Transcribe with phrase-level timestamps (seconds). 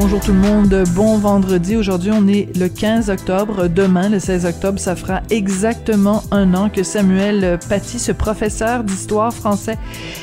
[0.00, 1.76] Bonjour tout le monde, bon vendredi.
[1.76, 3.68] Aujourd'hui, on est le 15 octobre.
[3.68, 9.30] Demain, le 16 octobre, ça fera exactement un an que Samuel Paty, ce professeur d'histoire
[9.30, 9.76] français,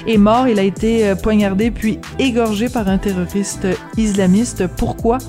[0.07, 0.47] est mort.
[0.47, 4.65] Il a été poignardé puis égorgé par un terroriste islamiste.
[4.65, 5.19] Pourquoi?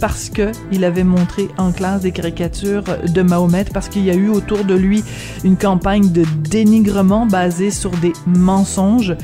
[0.00, 4.14] parce que il avait montré en classe des caricatures de Mahomet, parce qu'il y a
[4.14, 5.02] eu autour de lui
[5.44, 9.16] une campagne de dénigrement basée sur des mensonges.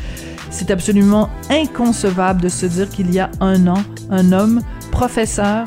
[0.50, 4.60] C'est absolument inconcevable de se dire qu'il y a un an, un homme
[4.90, 5.64] professeur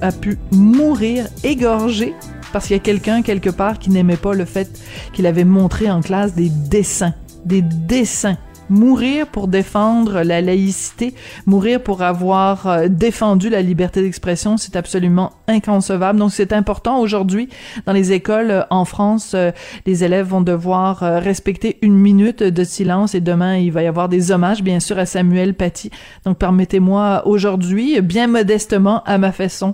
[0.00, 2.14] a pu mourir égorgé
[2.52, 4.80] parce qu'il y a quelqu'un quelque part qui n'aimait pas le fait
[5.12, 8.36] qu'il avait montré en classe des dessins, des dessins
[8.70, 11.14] mourir pour défendre la laïcité,
[11.46, 16.18] mourir pour avoir euh, défendu la liberté d'expression, c'est absolument inconcevable.
[16.18, 17.48] Donc c'est important aujourd'hui
[17.86, 19.50] dans les écoles euh, en France, euh,
[19.86, 24.08] les élèves vont devoir respecter une minute de silence et demain il va y avoir
[24.08, 25.90] des hommages bien sûr à Samuel Paty.
[26.24, 29.72] Donc permettez-moi aujourd'hui, bien modestement à ma façon,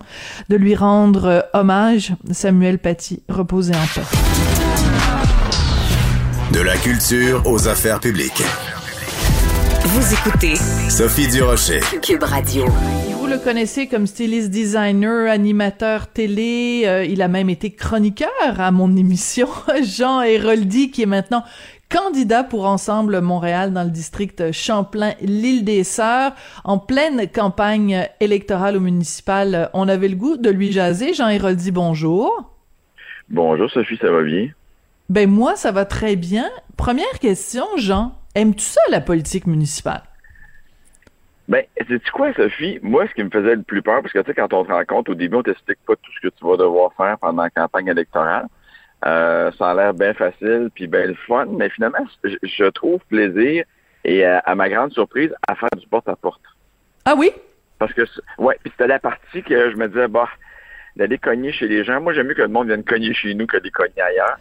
[0.48, 2.14] de lui rendre hommage.
[2.31, 4.03] Samuel Paty, reposez en paix.
[6.53, 8.42] De la culture aux affaires publiques.
[9.88, 10.56] Vous écoutez
[10.90, 11.78] Sophie Durocher.
[12.02, 12.64] Cube Radio.
[13.20, 16.82] Vous le connaissez comme styliste designer, animateur télé.
[16.86, 19.46] Euh, il a même été chroniqueur à mon émission.
[19.84, 21.44] Jean Héroldi, qui est maintenant
[21.88, 26.32] candidat pour Ensemble Montréal dans le district Champlain-L'Île des Sœurs.
[26.64, 31.14] En pleine campagne électorale au municipal, on avait le goût de lui jaser.
[31.14, 32.52] Jean Héroldi, bonjour.
[33.28, 34.48] Bonjour Sophie, ça va bien?
[35.10, 36.50] Ben moi, ça va très bien.
[36.76, 38.16] Première question, Jean.
[38.36, 40.02] Aimes-tu ça, la politique municipale?
[41.48, 42.78] Ben, sais-tu quoi, Sophie?
[42.82, 44.70] Moi, ce qui me faisait le plus peur, parce que tu sais, quand on te
[44.70, 47.48] rencontre, au début, on t'explique pas tout ce que tu vas devoir faire pendant la
[47.48, 48.46] campagne électorale.
[49.06, 53.64] Euh, ça a l'air bien facile, puis bien le fun, mais finalement, je, trouve plaisir,
[54.04, 56.42] et à, ma grande surprise, à faire du porte-à-porte.
[57.06, 57.30] Ah oui?
[57.78, 58.02] Parce que,
[58.36, 60.28] ouais, puis c'était la partie que je me disais, bah,
[60.94, 62.02] d'aller cogner chez les gens.
[62.02, 64.36] Moi, j'aime mieux que le monde vienne cogner chez nous que de cogner ailleurs.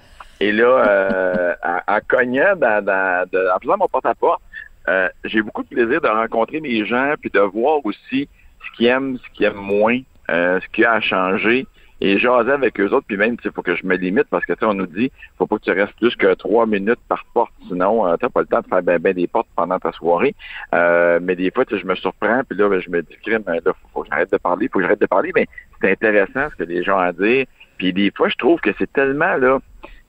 [0.45, 1.55] Et là, euh,
[1.87, 3.25] en, cognant, dans, dans,
[3.55, 4.43] en faisant mon porte-à-porte,
[4.87, 8.29] euh, j'ai beaucoup de plaisir de rencontrer les gens puis de voir aussi
[8.63, 9.97] ce qu'ils aiment, ce qu'ils aiment moins,
[10.29, 11.65] euh, ce qu'il y a à changer.
[11.99, 14.53] Et jaser avec eux autres, puis même, il faut que je me limite parce que
[14.53, 17.53] tu on nous dit faut pas que tu restes plus que trois minutes par porte,
[17.69, 19.93] sinon euh, tu n'as pas le temps de faire ben, ben des portes pendant ta
[19.93, 20.35] soirée.
[20.75, 23.73] Euh, mais des fois, je me surprends, puis là, ben, je me dis, là, faut,
[23.93, 25.47] faut que j'arrête de parler, faut que j'arrête de parler, mais
[25.81, 27.45] c'est intéressant ce que les gens ont à dire.
[27.77, 29.59] Puis des fois, je trouve que c'est tellement là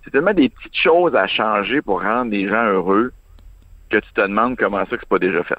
[0.07, 3.13] c'est tellement des petites choses à changer pour rendre les gens heureux
[3.91, 5.59] que tu te demandes comment ça que c'est pas déjà fait.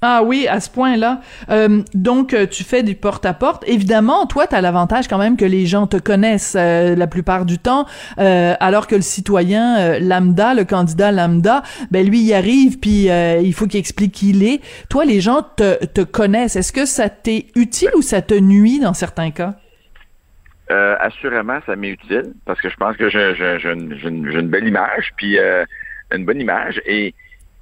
[0.00, 1.22] Ah oui, à ce point-là.
[1.50, 3.64] Euh, donc, euh, tu fais du porte-à-porte.
[3.66, 7.44] Évidemment, toi, tu as l'avantage quand même que les gens te connaissent euh, la plupart
[7.44, 7.84] du temps,
[8.16, 13.66] alors que le citoyen lambda, le candidat lambda, ben lui, il arrive, puis il faut
[13.66, 14.60] qu'il explique qui il est.
[14.88, 16.54] Toi, les gens te, te connaissent.
[16.54, 19.56] Est-ce que ça t'est utile ou ça te nuit dans certains cas?
[20.70, 25.38] Euh, assurément, ça m'est utile parce que je pense que j'ai une, belle image, puis
[25.38, 25.64] euh,
[26.14, 26.80] une bonne image.
[26.84, 27.14] Et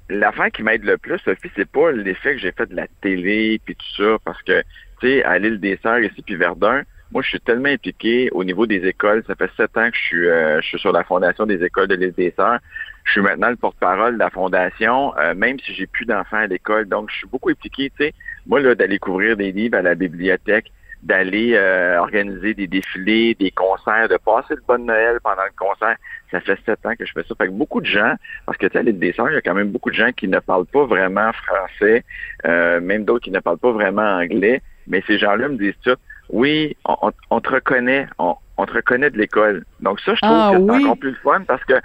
[0.09, 3.61] l'affaire qui m'aide le plus, Sophie, c'est pas l'effet que j'ai fait de la télé
[3.63, 4.61] puis tout ça, parce que,
[4.99, 8.43] tu sais, à l'île des Sœurs ici, puis Verdun, moi, je suis tellement impliqué au
[8.43, 9.23] niveau des écoles.
[9.25, 11.87] Ça fait sept ans que je suis, euh, je suis sur la fondation des écoles
[11.87, 12.59] de l'île des Sœurs.
[13.05, 16.89] Je suis maintenant le porte-parole de la fondation, même si j'ai plus d'enfants à l'école.
[16.89, 18.13] Donc, je suis beaucoup impliqué, tu sais.
[18.45, 20.73] Moi, là, d'aller couvrir des livres à la bibliothèque,
[21.07, 25.95] d'aller euh, organiser des défilés, des concerts, de passer le bon Noël pendant le concert.
[26.31, 27.33] Ça fait sept ans que je fais ça.
[27.37, 28.13] Fait que beaucoup de gens,
[28.45, 29.95] parce que tu sais, à l'île des Sœurs, il y a quand même beaucoup de
[29.95, 32.03] gens qui ne parlent pas vraiment français,
[32.45, 34.61] euh, même d'autres qui ne parlent pas vraiment anglais.
[34.87, 35.95] Mais ces gens-là me disent tout.
[36.29, 39.63] Oui, on, te reconnaît, on, te reconnaît de l'école.
[39.79, 41.75] Donc ça, je trouve ah que c'est encore plus fun parce que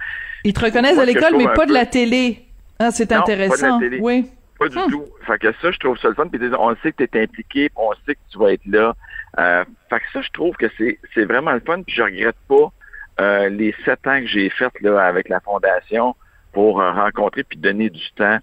[0.42, 2.44] ils te reconnaissent de l'école, mais pas de la télé.
[2.80, 3.78] Ah, c'est intéressant.
[4.00, 4.26] Oui.
[4.58, 4.90] Pas du hmm.
[4.90, 5.04] tout.
[5.26, 6.26] Fait que ça, je trouve ça le fun.
[6.26, 8.94] Puis on sait que tu es impliqué, on sait que tu vas être là.
[9.38, 11.82] Euh, fait que ça, je trouve que c'est, vraiment le fun.
[11.82, 12.72] Puis je regrette pas
[13.20, 16.14] euh, les sept ans que j'ai fait là avec la fondation
[16.52, 18.38] pour euh, rencontrer puis donner du temps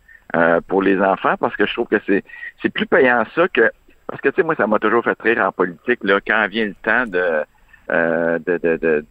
[0.67, 3.71] pour les enfants parce que je trouve que c'est, plus payant ça que
[4.05, 6.65] parce que tu sais moi ça m'a toujours fait rire en politique là quand vient
[6.65, 7.43] le temps de
[7.89, 9.05] de, de, de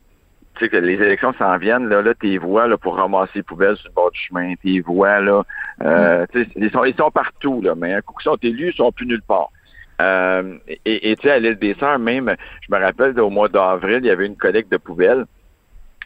[0.58, 3.42] tu sais que les élections s'en viennent, là, là, tes voix là, pour ramasser les
[3.42, 5.44] poubelles sur le bord du chemin, tes voix, là,
[5.82, 6.44] euh, mm.
[6.56, 9.06] ils sont, ils sont partout, là, mais un coup qu'ils sont élus, ils sont plus
[9.06, 9.50] nulle part.
[10.00, 13.98] Euh, et tu sais, à l'île des Sœurs, même, je me rappelle, au mois d'avril,
[14.00, 15.24] il y avait une collecte de poubelles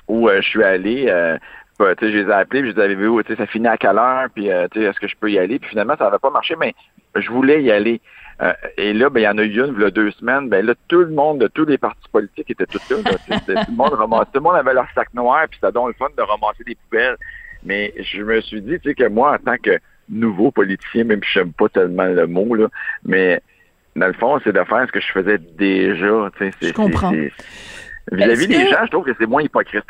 [0.08, 1.06] où euh, je suis allé,
[1.78, 4.28] tu sais, je les ai appelés, je les avais sais, ça finit à quelle heure,
[4.34, 5.58] puis euh, est-ce que je peux y aller?
[5.58, 6.74] Puis finalement, ça n'avait pas marché, mais
[7.16, 8.00] je voulais y aller.
[8.40, 10.48] Euh, et là, ben, il y en a eu une, il y a deux semaines,
[10.48, 12.96] ben là, tout le monde de tous les partis politiques étaient tout là.
[12.96, 16.08] tout, le monde tout le monde avait leur sac noir, puis c'était donc le fun
[16.16, 17.16] de ramasser des poubelles.
[17.64, 19.78] Mais je me suis dit, tu sais, que moi, en tant que
[20.08, 22.68] nouveau politicien, même si j'aime pas tellement le mot, là,
[23.04, 23.40] mais
[23.96, 26.30] dans le fond, c'est de faire ce que je faisais déjà.
[26.38, 27.12] Tu sais, je comprends.
[28.10, 29.84] Vis-à-vis des gens, je trouve que c'est moins hypocrite.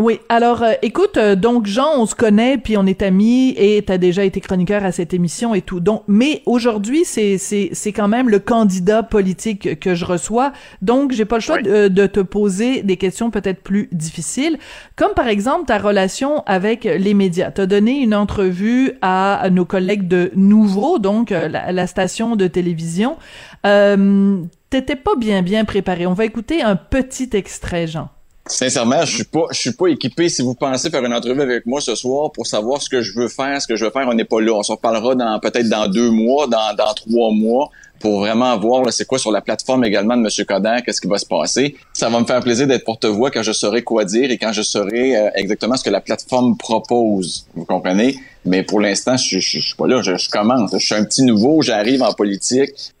[0.00, 3.82] Oui, alors euh, écoute, euh, donc Jean, on se connaît, puis on est amis, et
[3.82, 5.78] t'as déjà été chroniqueur à cette émission et tout.
[5.78, 10.54] Donc, mais aujourd'hui, c'est c'est c'est quand même le candidat politique que je reçois.
[10.80, 14.56] Donc, j'ai pas le choix de, de, te poser des questions peut-être plus difficiles,
[14.96, 17.50] comme par exemple ta relation avec les médias.
[17.50, 22.46] T'as donné une entrevue à, nos collègues de Nouveau, donc euh, la, la, station de
[22.46, 23.18] télévision.
[23.66, 24.38] Euh,
[24.70, 26.06] T'étais pas bien bien préparé.
[26.06, 28.08] On va écouter un petit extrait, Jean.
[28.46, 30.28] Sincèrement, je suis pas, je suis pas équipé.
[30.28, 33.12] Si vous pensez faire une entrevue avec moi ce soir pour savoir ce que je
[33.14, 34.52] veux faire, ce que je veux faire, on n'est pas là.
[34.54, 37.70] On s'en reparlera dans peut-être dans deux mois, dans, dans trois mois,
[38.00, 40.46] pour vraiment voir c'est quoi sur la plateforme également de M.
[40.46, 41.76] Coder, qu'est-ce qui va se passer.
[41.92, 44.62] Ça va me faire plaisir d'être porte-voix quand je saurai quoi dire et quand je
[44.62, 47.46] saurai euh, exactement ce que la plateforme propose.
[47.54, 48.16] Vous comprenez?
[48.46, 50.00] Mais pour l'instant, je, je, je, suis pas là.
[50.02, 50.72] Je, je commence.
[50.72, 51.60] Je suis un petit nouveau.
[51.62, 52.94] J'arrive en politique.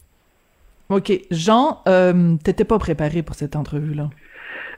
[0.90, 1.12] OK.
[1.30, 4.10] Jean, euh, t'étais pas préparé pour cette entrevue-là?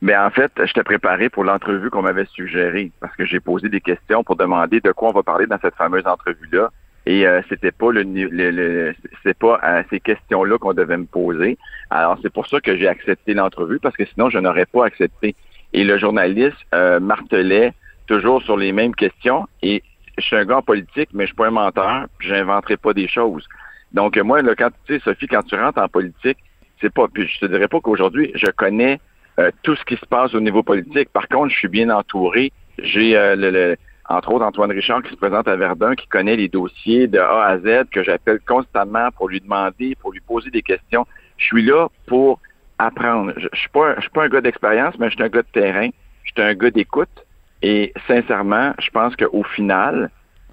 [0.02, 3.80] Mais en fait, j'étais préparé pour l'entrevue qu'on m'avait suggérée parce que j'ai posé des
[3.80, 6.70] questions pour demander de quoi on va parler dans cette fameuse entrevue-là.
[7.06, 11.56] Et euh, c'était pas le, le, c'est pas euh, ces questions-là qu'on devait me poser.
[11.90, 15.36] Alors c'est pour ça que j'ai accepté l'entrevue parce que sinon je n'aurais pas accepté.
[15.72, 17.72] Et le journaliste euh, martelait
[18.08, 19.46] toujours sur les mêmes questions.
[19.62, 19.84] Et
[20.18, 22.06] je suis un gars en politique, mais je suis pas un menteur.
[22.18, 23.46] J'inventerai pas des choses.
[23.92, 26.38] Donc moi, là, quand tu sais, Sophie, quand tu rentres en politique,
[26.80, 27.06] c'est pas.
[27.06, 28.98] Puis je te dirais pas qu'aujourd'hui je connais
[29.38, 31.08] euh, tout ce qui se passe au niveau politique.
[31.10, 32.52] Par contre, je suis bien entouré.
[32.78, 33.76] J'ai euh, le,
[34.08, 37.46] entre autres Antoine Richard qui se présente à Verdun, qui connaît les dossiers de A
[37.46, 41.06] à Z, que j'appelle constamment pour lui demander, pour lui poser des questions.
[41.38, 42.40] Je suis là pour
[42.78, 43.32] apprendre.
[43.38, 45.88] Je, je suis pas, un gars d'expérience, mais je suis un gars de terrain.
[46.24, 47.26] Je suis un gars d'écoute.
[47.62, 50.10] Et sincèrement, je pense qu'au final,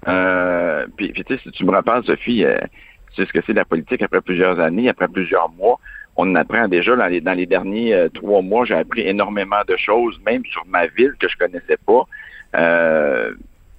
[0.08, 2.46] euh, puis, tu sais, si tu me rappelles, Sophie,
[3.10, 5.78] tu sais ce que c'est la politique après plusieurs années, après plusieurs mois
[6.20, 9.76] on apprend déjà dans les, dans les derniers euh, trois mois, j'ai appris énormément de
[9.76, 12.04] choses, même sur ma ville que je connaissais pas.
[12.56, 13.32] Euh,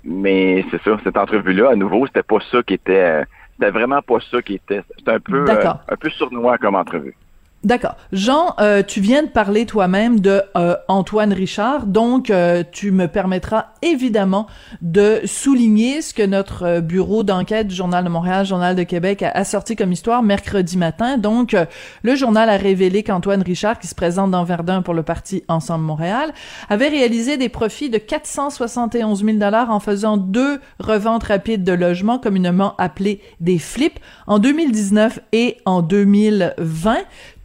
[0.04, 3.24] mais c'est ça, cette entrevue-là, à nouveau, c'était pas ça qui était, euh,
[3.54, 7.16] c'était vraiment pas ça qui était, c'était un peu, un peu sournois comme entrevue.
[7.64, 7.96] D'accord.
[8.12, 13.08] Jean, euh, tu viens de parler toi-même de euh, Antoine Richard, donc euh, tu me
[13.08, 14.48] permettras évidemment
[14.82, 19.44] de souligner ce que notre bureau d'enquête du Journal de Montréal, Journal de Québec a,
[19.44, 21.20] sorti comme histoire mercredi matin.
[21.20, 21.56] Donc,
[22.02, 25.84] le journal a révélé qu'Antoine Richard, qui se présente dans Verdun pour le parti Ensemble
[25.84, 26.34] Montréal,
[26.70, 32.18] avait réalisé des profits de 471 000 dollars en faisant deux reventes rapides de logements,
[32.18, 36.98] communément appelées des flips, en 2019 et en 2020.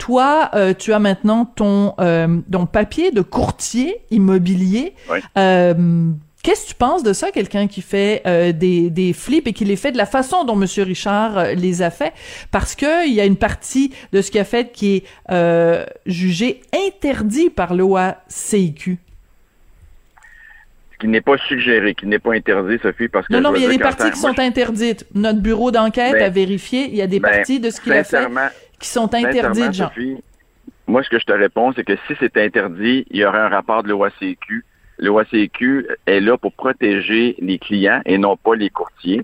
[0.07, 4.95] Toi, euh, tu as maintenant ton, euh, ton papier de courtier immobilier.
[5.37, 6.13] Euh,
[6.45, 9.65] qu'est-ce que tu penses de ça, quelqu'un qui fait euh, des, des flips et qui
[9.65, 10.65] les fait de la façon dont M.
[10.85, 12.13] Richard euh, les a fait?
[12.53, 15.85] Parce que il y a une partie de ce qu'il a fait qui est euh,
[16.07, 18.99] jugé interdit par l'OACIQ.
[20.99, 23.35] Qui n'est pas suggéré, qui n'est pas interdit, Sophie, parce que...
[23.35, 25.07] Non, non, mais il y a des parties qui sont interdites.
[25.15, 27.93] Notre bureau d'enquête ben, a vérifié, il y a des ben, parties de ce qu'il
[27.93, 28.27] a fait
[28.79, 29.91] qui sont interdits, Jean.
[30.87, 33.49] moi, ce que je te réponds, c'est que si c'est interdit, il y aurait un
[33.49, 34.65] rapport de l'OACQ.
[34.99, 39.23] L'OACQ est là pour protéger les clients et non pas les courtiers.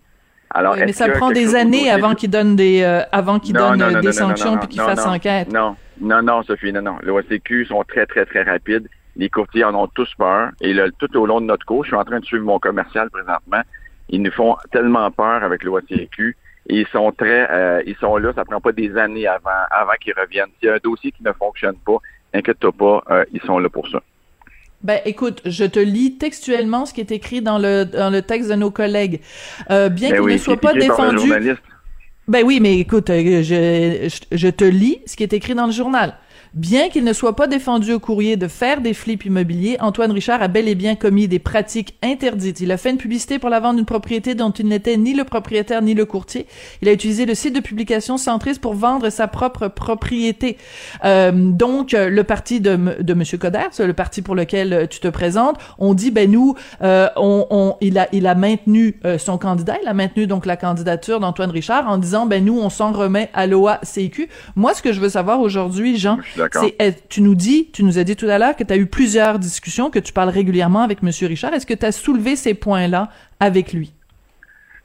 [0.54, 3.78] Alors, oui, mais ça prend des années avant qu'ils donnent des euh, avant qu'ils donnent
[3.78, 5.50] non, non, des non, sanctions puis qu'ils fassent enquête.
[5.50, 6.99] Non, non, non, Sophie, non, non.
[7.02, 8.88] L'OACQ sont très, très, très rapides.
[9.16, 10.50] Les courtiers en ont tous peur.
[10.61, 12.59] Et là, tout au long de notre cours, je suis en train de suivre mon
[12.59, 13.62] commercial présentement.
[14.09, 18.32] Ils nous font tellement peur avec l'OACQ ils sont très, euh, ils sont là.
[18.35, 20.50] Ça prend pas des années avant, avant qu'ils reviennent.
[20.59, 21.97] S'il y a un dossier qui ne fonctionne pas,
[22.32, 24.00] inquiète-toi pas, euh, ils sont là pour ça.
[24.82, 28.50] Ben, écoute, je te lis textuellement ce qui est écrit dans le dans le texte
[28.50, 29.21] de nos collègues.
[29.71, 31.32] Euh, bien ben qu'il ne soit pas défendu.
[32.28, 35.72] Ben oui, mais écoute, je, je, je te lis ce qui est écrit dans le
[35.72, 36.16] journal.
[36.54, 40.42] Bien qu'il ne soit pas défendu au courrier de faire des flips immobiliers, Antoine Richard
[40.42, 42.61] a bel et bien commis des pratiques interdites.
[42.61, 45.25] Il a fait une publicité pour la vente d'une propriété dont il n'était ni le
[45.25, 46.47] propriétaire ni le courtier.
[46.82, 50.59] Il a utilisé le site de publication centriste pour vendre sa propre propriété.
[51.06, 53.23] Euh, donc, le parti de, de M.
[53.40, 57.76] Coder, le parti pour lequel tu te présentes, on dit, ben nous, euh, on, on,
[57.80, 61.50] il, a, il a maintenu euh, son candidat, il a maintenu donc la candidature d'Antoine
[61.50, 64.28] Richard en disant, ben nous, on s'en remet à l'OA-CQ.
[64.54, 66.64] Moi, ce que je veux savoir aujourd'hui, Jean, d'accord.
[67.08, 69.38] tu nous dis, tu nous as dit tout à l'heure que tu as eu plusieurs
[69.38, 71.52] discussions, que tu parles régulièrement avec Monsieur Richard.
[71.54, 73.08] Est-ce que tu as soulevé ces points-là
[73.40, 73.92] avec lui?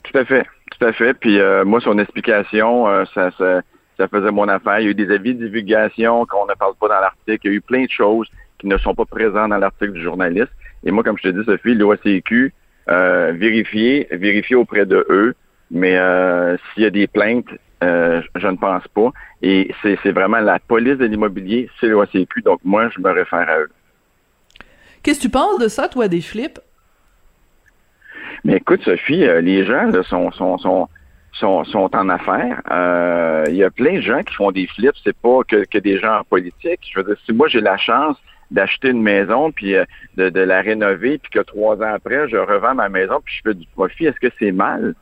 [0.04, 1.14] Tout à fait, tout à fait.
[1.14, 3.62] Puis euh, moi, son explication, euh, ça, ça,
[3.98, 4.80] ça faisait mon affaire.
[4.80, 7.40] Il y a eu des avis de divulgation qu'on ne parle pas dans l'article.
[7.44, 10.02] Il y a eu plein de choses qui ne sont pas présentes dans l'article du
[10.02, 10.50] journaliste.
[10.84, 12.52] Et moi, comme je te dis, Sophie, l'OACQ,
[12.88, 15.34] euh, vérifier, vérifier auprès de eux.
[15.70, 17.48] Mais euh, s'il y a des plaintes,
[17.82, 19.12] euh, je ne pense pas.
[19.42, 22.42] Et c'est vraiment la police de l'immobilier, c'est l'OACQ.
[22.42, 23.70] Donc moi, je me réfère à eux.
[25.02, 26.60] Qu'est-ce que tu penses de ça, toi, des flips?
[28.44, 30.88] Mais écoute, Sophie, euh, les gens là, sont, sont, sont,
[31.32, 32.62] sont, sont en affaires.
[32.70, 34.96] Euh, Il y a plein de gens qui font des flips.
[35.04, 36.80] C'est pas que, que des gens en politique.
[36.92, 38.16] Je veux dire, si moi j'ai la chance
[38.50, 39.84] d'acheter une maison puis euh,
[40.16, 43.50] de, de la rénover puis que trois ans après je revends ma maison puis je
[43.50, 44.94] fais du profit, est-ce que c'est mal?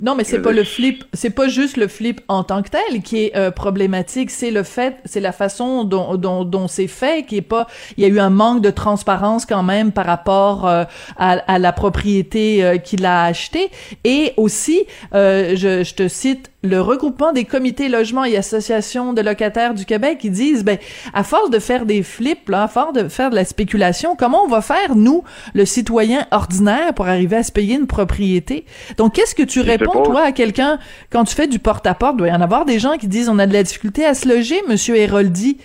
[0.00, 2.68] Non, mais c'est Je pas le flip, c'est pas juste le flip en tant que
[2.68, 6.86] tel qui est euh, problématique, c'est le fait, c'est la façon dont, dont, dont c'est
[6.86, 7.66] fait qui est pas.
[7.96, 10.84] Il y a eu un manque de transparence quand même par rapport euh,
[11.16, 13.70] à, à la propriété euh, qu'il a achetée
[14.04, 19.22] et aussi, euh, je, je te cite le regroupement des comités logements et associations de
[19.22, 20.78] locataires du Québec qui disent ben
[21.14, 24.42] à force de faire des flips là, à force de faire de la spéculation, comment
[24.42, 25.22] on va faire nous
[25.54, 28.64] le citoyen ordinaire pour arriver à se payer une propriété?
[28.96, 30.78] Donc qu'est-ce que tu Je réponds toi à quelqu'un
[31.10, 33.38] quand tu fais du porte-à-porte, il doit y en avoir des gens qui disent on
[33.38, 35.58] a de la difficulté à se loger monsieur Héroldi?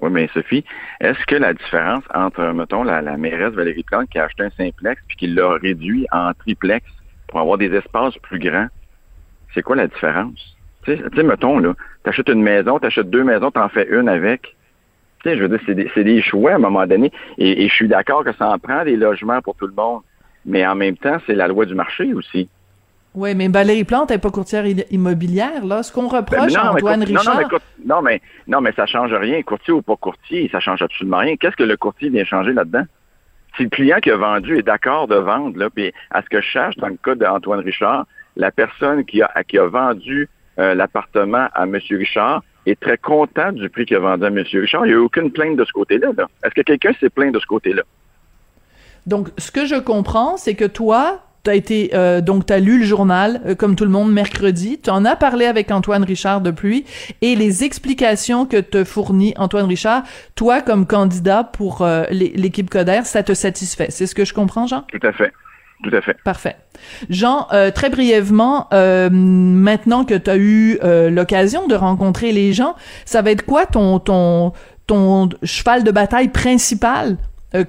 [0.00, 0.64] Oui, mais Sophie,
[1.00, 4.50] est-ce que la différence entre, mettons, la, la mairesse Valérie Plante qui a acheté un
[4.50, 6.84] simplex puis qui l'a réduit en triplex
[7.28, 8.66] pour avoir des espaces plus grands,
[9.54, 10.56] c'est quoi la différence?
[10.84, 14.54] Tu sais, mettons, là, t'achètes une maison, t'achètes deux maisons, t'en fais une avec.
[15.22, 17.10] Tu sais, je veux dire, c'est des, c'est des choix à un moment donné.
[17.38, 20.02] Et, et je suis d'accord que ça en prend des logements pour tout le monde.
[20.44, 22.48] Mais en même temps, c'est la loi du marché aussi.
[23.14, 27.04] Oui, mais Valérie Plante n'est pas courtière immobilière là, ce qu'on Ben, reproche à Antoine
[27.04, 27.24] Richard.
[27.34, 29.40] non, mais, cour- non, mais, non, mais ça change rien.
[29.42, 31.36] Courtier ou pas courtier, ça change absolument rien.
[31.36, 32.84] Qu'est-ce que le courtier vient changer là-dedans?
[33.56, 36.40] Si le client qui a vendu est d'accord de vendre, là, puis à ce que
[36.40, 38.04] je cherche dans le cas d'Antoine Richard,
[38.36, 41.78] la personne qui a, qui a vendu euh, l'appartement à M.
[41.90, 44.42] Richard est très content du prix qu'il a vendu à M.
[44.52, 44.86] Richard.
[44.86, 46.08] Il n'y a eu aucune plainte de ce côté-là.
[46.16, 46.26] là.
[46.44, 47.82] Est-ce que quelqu'un s'est plaint de ce côté-là?
[49.06, 52.84] Donc, ce que je comprends, c'est que toi, t'as été, euh, donc t'as lu le
[52.86, 54.80] journal, euh, comme tout le monde, mercredi.
[54.82, 56.86] Tu en as parlé avec Antoine Richard depuis,
[57.20, 62.70] et les explications que te fournit Antoine Richard, toi, comme candidat pour euh, l'é- l'équipe
[62.70, 63.88] Coder, ça te satisfait.
[63.90, 64.86] C'est ce que je comprends, Jean?
[64.90, 65.34] Tout à fait.
[65.84, 66.16] Tout à fait.
[66.24, 66.56] Parfait.
[67.10, 72.52] Jean, euh, très brièvement, euh, maintenant que tu as eu euh, l'occasion de rencontrer les
[72.52, 72.74] gens,
[73.04, 74.52] ça va être quoi ton ton
[74.86, 77.16] ton cheval de bataille principal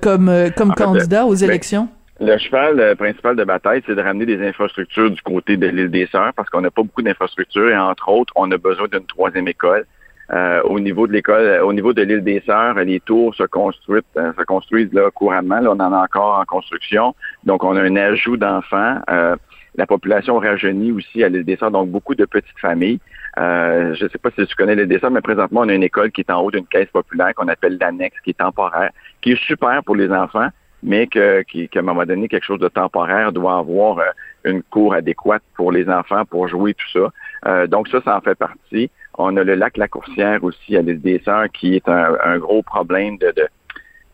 [0.02, 1.90] comme comme En fait, candidat aux ben, élections?
[2.20, 6.08] Le cheval principal de bataille, c'est de ramener des infrastructures du côté de l'île des
[6.08, 9.48] Sœurs parce qu'on n'a pas beaucoup d'infrastructures et entre autres, on a besoin d'une troisième
[9.48, 9.86] école.
[10.34, 13.44] Euh, au niveau de l'école, euh, au niveau de l'île des Sœurs, les tours se
[13.44, 15.60] construisent, euh, se construisent là, couramment.
[15.60, 17.15] Là, on en a encore en construction.
[17.44, 19.00] Donc, on a un ajout d'enfants.
[19.10, 19.36] Euh,
[19.77, 23.00] la population rajeunit aussi à l'île des Sœurs, donc beaucoup de petites familles.
[23.38, 25.74] Euh, je ne sais pas si tu connais l'île des Sœurs, mais présentement, on a
[25.74, 28.91] une école qui est en haut d'une caisse populaire qu'on appelle l'annexe, qui est temporaire,
[29.22, 30.48] qui est super pour les enfants,
[30.82, 34.03] mais que, qui, qu'à un moment donné, quelque chose de temporaire doit avoir euh,
[34.46, 37.12] une cour adéquate pour les enfants, pour jouer, tout ça.
[37.48, 38.89] Euh, donc ça, ça en fait partie.
[39.18, 42.64] On a le lac La Coursière aussi à l'île des Sœurs, qui est un, gros
[42.64, 43.34] problème de,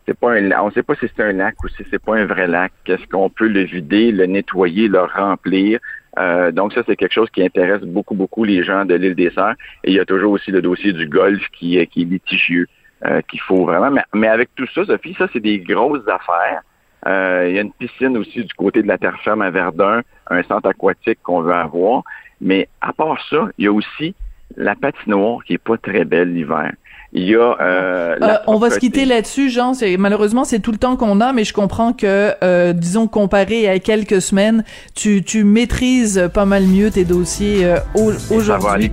[0.06, 2.26] c'est pas un on sait pas si c'est un lac ou si c'est pas un
[2.26, 2.72] vrai lac.
[2.86, 5.80] Est-ce qu'on peut le vider, le nettoyer, le remplir?
[6.18, 9.30] Euh, donc ça, c'est quelque chose qui intéresse beaucoup, beaucoup les gens de l'île des
[9.30, 9.54] Sœurs.
[9.84, 12.66] Et il y a toujours aussi le dossier du golf qui, est- litigieux,
[13.04, 13.90] euh, qu'il faut vraiment.
[13.90, 16.62] Mais, mais avec tout ça, Sophie, ça, c'est des grosses affaires.
[17.06, 20.02] Euh, il y a une piscine aussi du côté de la terre ferme à Verdun,
[20.30, 22.02] un centre aquatique qu'on veut avoir.
[22.40, 24.14] Mais à part ça, il y a aussi
[24.56, 26.72] la patinoire qui est pas très belle l'hiver.
[27.14, 29.74] Il y a euh, Euh, on va se quitter là-dessus, Jean.
[29.74, 33.68] C'est, malheureusement, c'est tout le temps qu'on a, mais je comprends que, euh, disons, comparé
[33.68, 37.76] à quelques semaines, tu, tu maîtrises pas mal mieux tes dossiers euh,
[38.30, 38.90] aujourd'hui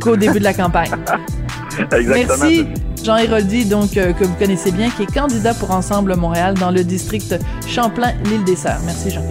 [0.00, 0.90] qu'au début de la campagne.
[1.92, 2.36] Exactement.
[2.40, 2.66] Merci,
[3.04, 6.70] Jean Héroldi, donc, euh, que vous connaissez bien, qui est candidat pour Ensemble Montréal dans
[6.70, 7.34] le district
[7.66, 8.80] Champlain-L'Île des Sœurs.
[8.86, 9.22] Merci, Jean.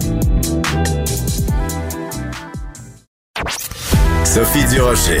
[4.24, 5.20] Sophie Durocher.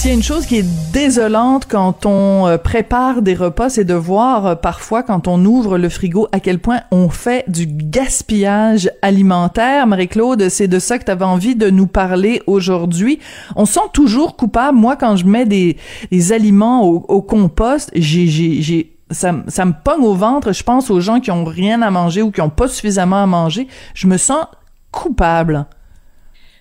[0.00, 3.84] S'il y a une chose qui est désolante quand on euh, prépare des repas, c'est
[3.84, 7.66] de voir euh, parfois quand on ouvre le frigo à quel point on fait du
[7.66, 9.86] gaspillage alimentaire.
[9.86, 13.18] Marie-Claude, c'est de ça que tu avais envie de nous parler aujourd'hui.
[13.56, 14.78] On sent toujours coupable.
[14.78, 15.76] Moi, quand je mets des,
[16.10, 20.52] des aliments au, compost, j'ai, j'ai, j'ai ça, ça me pogne au ventre.
[20.52, 23.26] Je pense aux gens qui ont rien à manger ou qui ont pas suffisamment à
[23.26, 23.68] manger.
[23.92, 24.46] Je me sens
[24.92, 25.66] coupable.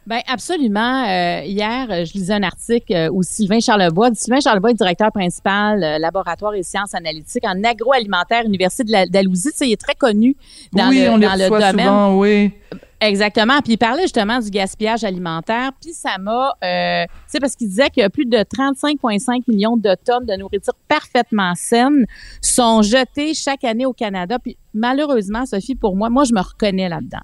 [0.10, 1.04] Ben absolument.
[1.08, 5.84] Euh, hier, je lisais un article euh, où Sylvain Charlebois, Sylvain Charlebois est directeur principal
[5.84, 9.52] euh, laboratoire et sciences analytiques en agroalimentaire Université de la Dalhousie.
[9.52, 10.36] Tu sais, il est très connu
[10.74, 11.86] dans oui, le, on dans le domaine.
[11.86, 12.52] souvent, oui.
[13.02, 13.62] Exactement.
[13.62, 15.72] Puis il parlait justement du gaspillage alimentaire.
[15.82, 19.44] Puis ça m'a, euh, tu sais, parce qu'il disait qu'il y a plus de 35,5
[19.48, 22.06] millions de tonnes de nourriture parfaitement saine
[22.42, 24.38] sont jetées chaque année au Canada.
[24.38, 27.22] Puis malheureusement, Sophie, pour moi, moi je me reconnais là-dedans.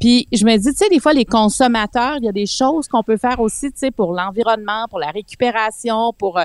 [0.00, 2.88] Puis je me dis, tu sais, des fois les consommateurs, il y a des choses
[2.88, 6.44] qu'on peut faire aussi, tu sais, pour l'environnement, pour la récupération, pour euh,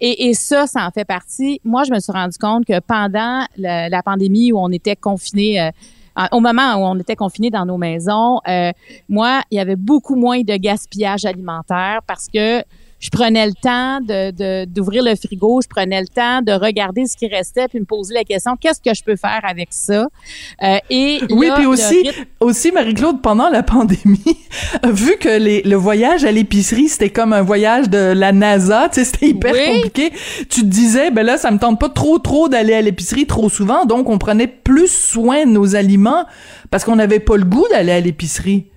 [0.00, 1.60] et, ça, ça en fait partie.
[1.62, 5.60] Moi, je me suis rendu compte que pendant la, la pandémie où on était confinés
[5.60, 5.70] euh,
[6.32, 8.72] au moment où on était confinés dans nos maisons, euh,
[9.08, 12.62] moi, il y avait beaucoup moins de gaspillage alimentaire parce que
[13.04, 17.18] je prenais le temps de, d'ouvrir le frigo, je prenais le temps de regarder ce
[17.18, 20.06] qui restait puis me poser la question qu'est-ce que je peux faire avec ça?
[20.62, 24.38] Euh, et Oui, là, puis aussi, rythme- aussi Marie-Claude, pendant la pandémie,
[24.84, 28.94] vu que les, le voyage à l'épicerie, c'était comme un voyage de la NASA, tu
[29.00, 29.66] sais, c'était hyper Oui.
[29.74, 30.10] compliqué,
[30.48, 33.50] tu te disais, ben là, ça me tente pas trop, trop d'aller à l'épicerie trop
[33.50, 36.24] souvent, donc on prenait plus soin de nos aliments
[36.70, 38.68] parce qu'on n'avait pas le goût d'aller à l'épicerie.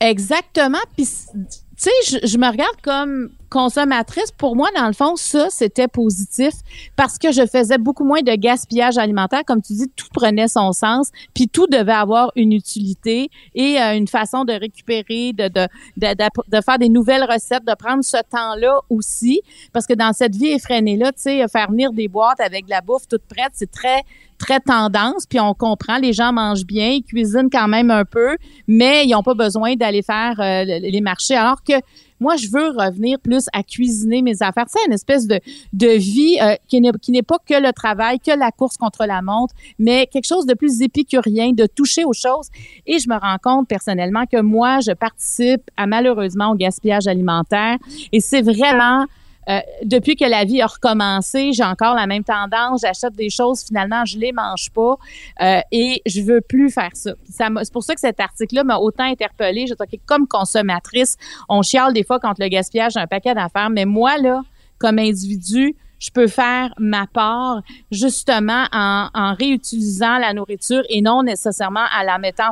[0.00, 0.78] Exactement.
[0.96, 1.40] Puis, tu
[1.76, 1.90] sais,
[2.22, 4.30] je, je me regarde comme consommatrice.
[4.32, 6.52] Pour moi, dans le fond, ça, c'était positif
[6.96, 9.42] parce que je faisais beaucoup moins de gaspillage alimentaire.
[9.46, 13.96] Comme tu dis, tout prenait son sens, puis tout devait avoir une utilité et euh,
[13.96, 18.80] une façon de récupérer, de, de, de, faire des nouvelles recettes, de prendre ce temps-là
[18.90, 19.40] aussi.
[19.72, 22.80] Parce que dans cette vie effrénée-là, tu sais, faire venir des boîtes avec de la
[22.80, 24.02] bouffe toute prête, c'est très
[24.38, 28.36] très tendance, puis on comprend, les gens mangent bien, ils cuisinent quand même un peu,
[28.68, 31.36] mais ils n'ont pas besoin d'aller faire euh, les marchés.
[31.36, 31.72] Alors que
[32.20, 34.66] moi, je veux revenir plus à cuisiner mes affaires.
[34.68, 35.40] C'est une espèce de,
[35.72, 39.54] de vie euh, qui n'est pas que le travail, que la course contre la montre,
[39.78, 42.48] mais quelque chose de plus épicurien, de toucher aux choses.
[42.86, 47.76] Et je me rends compte personnellement que moi, je participe à malheureusement au gaspillage alimentaire.
[48.12, 49.06] Et c'est vraiment
[49.48, 52.80] euh, depuis que la vie a recommencé, j'ai encore la même tendance.
[52.82, 54.96] J'achète des choses, finalement, je les mange pas
[55.40, 57.12] euh, et je veux plus faire ça.
[57.30, 59.66] ça c'est pour ça que cet article-là m'a autant interpellée.
[59.66, 61.16] Je OK, comme consommatrice,
[61.48, 64.42] on chiale des fois contre le gaspillage un paquet d'affaires, mais moi, là,
[64.78, 71.22] comme individu, je peux faire ma part justement en, en réutilisant la nourriture et non
[71.22, 72.50] nécessairement à la mettant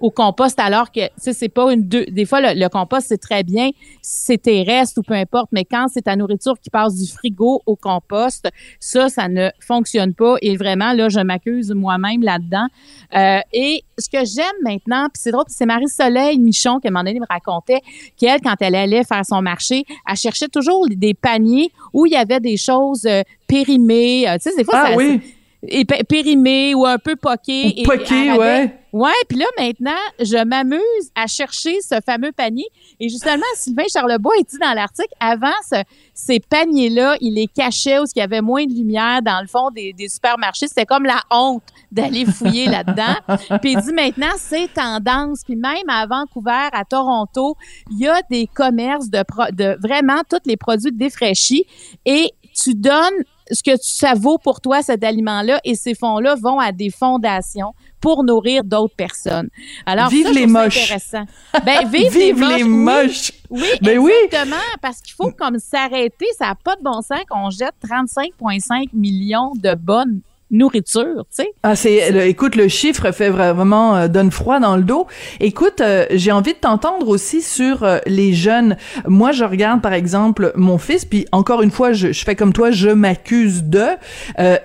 [0.00, 3.06] au compost alors que tu sais c'est pas une deux des fois le, le compost
[3.08, 3.70] c'est très bien
[4.02, 7.62] c'est tes restes ou peu importe mais quand c'est ta nourriture qui passe du frigo
[7.64, 8.48] au compost
[8.80, 12.66] ça ça ne fonctionne pas et vraiment là je m'accuse moi-même là-dedans.
[13.14, 16.90] Euh, et ce que j'aime maintenant puis c'est drôle c'est Marie Soleil Michon qui à
[16.90, 17.80] un moment donné me racontait
[18.16, 22.16] qu'elle quand elle allait faire son marché elle cherchait toujours des paniers où il y
[22.16, 24.28] avait des choses euh, périmées.
[24.28, 25.20] Euh, tu sais des fois Ah ça- oui,
[25.68, 28.78] et pé- périmées ou un peu poquées ou poqué, et ouais.
[28.92, 32.66] Ouais, puis là maintenant, je m'amuse à chercher ce fameux panier.
[33.00, 35.82] Et justement, Sylvain Charlebois il dit dans l'article, avant ce-
[36.14, 39.70] ces paniers-là, il les cachait où il y avait moins de lumière dans le fond
[39.74, 40.68] des, des supermarchés.
[40.68, 43.16] C'était comme la honte d'aller fouiller là-dedans.
[43.60, 45.40] Puis il dit maintenant, c'est tendance.
[45.44, 47.56] Puis même à Vancouver, à Toronto,
[47.90, 51.66] il y a des commerces de, pro- de vraiment tous les produits défraîchis
[52.06, 53.24] et tu donnes
[53.54, 57.72] ce que ça vaut pour toi, cet aliment-là, et ces fonds-là vont à des fondations
[58.00, 59.48] pour nourrir d'autres personnes.
[59.86, 60.82] Alors, Vive ça, les moches.
[60.84, 61.24] intéressant.
[61.64, 62.56] Ben, vive, Vive les moches.
[62.58, 62.68] les oui.
[62.68, 63.32] moches.
[63.50, 64.12] Oui, Ben oui.
[64.24, 66.26] exactement, parce qu'il faut comme s'arrêter.
[66.38, 71.48] Ça n'a pas de bon sens qu'on jette 35,5 millions de bonnes nourritures, tu sais.
[71.62, 75.06] Ah, c'est, écoute, le chiffre fait vraiment euh, donne froid dans le dos.
[75.40, 78.76] Écoute, euh, j'ai envie de t'entendre aussi sur euh, les jeunes.
[79.08, 82.70] Moi, je regarde par exemple mon fils, puis encore une fois, je, fais comme toi,
[82.70, 83.86] je m'accuse de,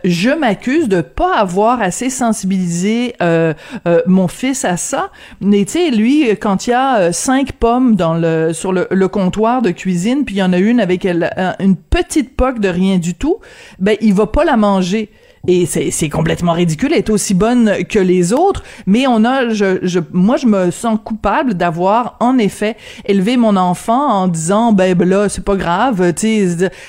[0.04, 3.16] je m'accuse de pas avoir assez sensibilisé
[4.06, 5.10] mon fils à ça.
[5.42, 9.08] Mais tu sais, lui, quand il y a cinq pommes dans le sur le, le
[9.08, 12.60] comptoir de cuisine, puis il y en a une avec elle- un- une petite poque
[12.60, 13.38] de rien du tout,
[13.80, 15.10] ben il va pas la manger.
[15.48, 19.80] Et c'est complètement ridicule, elle est aussi bonne que les autres, mais on a, je,
[19.84, 22.76] je, moi, je me sens coupable d'avoir, en effet,
[23.06, 26.48] élevé mon enfant en disant, ben, ben là, c'est pas grave, tu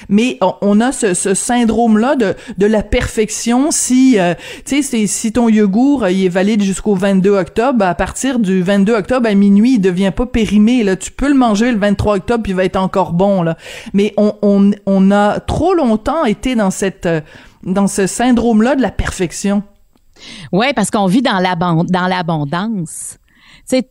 [0.09, 3.71] mais on a ce, ce syndrome-là de, de la perfection.
[3.71, 4.35] Si, euh,
[4.65, 8.95] tu sais, si ton yogourt, il est valide jusqu'au 22 octobre, à partir du 22
[8.95, 10.97] octobre à minuit, il devient pas périmé, là.
[10.97, 13.57] Tu peux le manger le 23 octobre, puis il va être encore bon, là.
[13.95, 17.21] Mais on, on, on a trop longtemps été dans cette, euh,
[17.63, 19.63] dans ce syndrome-là de la perfection.
[20.53, 23.19] Oui, parce qu'on vit dans l'abondance.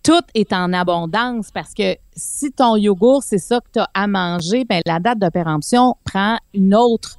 [0.03, 4.08] Tout est en abondance parce que si ton yogourt, c'est ça que tu as à
[4.08, 7.17] manger, ben la date de péremption prend une autre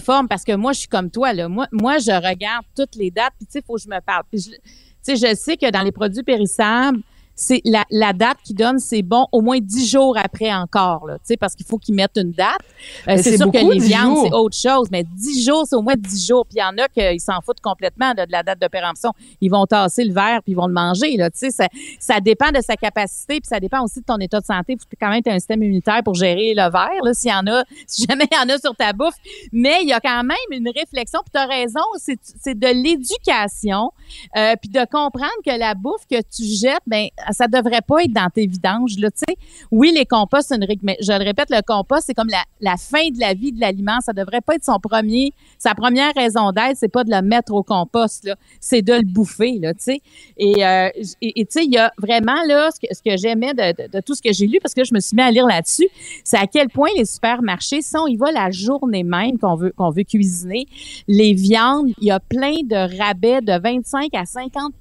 [0.00, 1.48] forme parce que moi je suis comme toi là.
[1.48, 4.22] Moi je regarde toutes les dates puis tu faut que je me parle.
[4.32, 7.00] Je sais que dans les produits périssables,
[7.40, 11.16] c'est la, la, date qui donne, c'est bon au moins dix jours après encore, là,
[11.40, 12.60] parce qu'il faut qu'ils mettent une date.
[13.08, 15.94] Euh, c'est sûr que les viandes, c'est autre chose, mais dix jours, c'est au moins
[15.96, 16.44] dix jours.
[16.44, 19.12] Puis il y en a qui s'en foutent complètement de, la date de péremption.
[19.40, 21.16] Ils vont tasser le verre puis ils vont le manger.
[21.16, 21.66] Là, ça,
[21.98, 24.74] ça dépend de sa capacité, puis ça dépend aussi de ton état de santé.
[24.74, 27.64] Il faut quand même un système immunitaire pour gérer le verre, s'il y en a,
[27.86, 29.16] si jamais il y en a sur ta bouffe.
[29.50, 33.92] Mais il y a quand même une réflexion, puis tu as raison, c'est de l'éducation,
[34.36, 38.12] euh, puis de comprendre que la bouffe que tu jettes, ben ça devrait pas être
[38.12, 38.98] dans tes vidanges.
[38.98, 39.36] Là, sais.
[39.70, 42.76] oui, les composts, c'est une mais je le répète, le compost, c'est comme la, la,
[42.76, 44.00] fin de la vie de l'aliment.
[44.00, 47.52] Ça devrait pas être son premier, sa première raison d'être, c'est pas de le mettre
[47.52, 49.58] au compost, là, c'est de le bouffer.
[49.60, 50.00] Là, sais.
[50.36, 53.88] Et euh, tu sais, il y a vraiment là ce que, ce que j'aimais de,
[53.88, 55.88] de, tout ce que j'ai lu, parce que je me suis mis à lire là-dessus,
[56.24, 59.72] c'est à quel point les supermarchés, si on y va la journée même qu'on veut
[59.76, 60.66] qu'on veut cuisiner,
[61.08, 64.74] les viandes, il y a plein de rabais de 25 à 50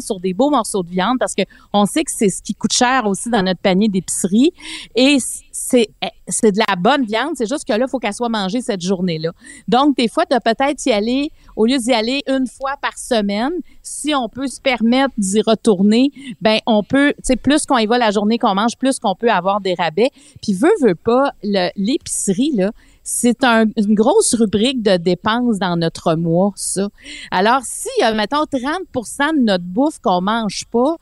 [0.00, 1.42] sur des beaux morceaux de viande parce que
[1.80, 4.52] on sait que c'est ce qui coûte cher aussi dans notre panier d'épicerie.
[4.94, 5.18] Et
[5.52, 5.90] c'est
[6.30, 8.80] c'est de la bonne viande, c'est juste que là, il faut qu'elle soit mangée cette
[8.80, 9.32] journée-là.
[9.68, 13.52] Donc, des fois, de peut-être y aller, au lieu d'y aller une fois par semaine,
[13.82, 17.86] si on peut se permettre d'y retourner, ben on peut, tu sais, plus qu'on y
[17.86, 20.10] va la journée qu'on mange, plus qu'on peut avoir des rabais.
[20.42, 22.70] Puis, veut, veut pas, l'épicerie, là,
[23.02, 26.88] c'est une grosse rubrique de dépenses dans notre mois, ça.
[27.30, 30.96] Alors, si, mettons, 30% de notre bouffe qu'on mange pas,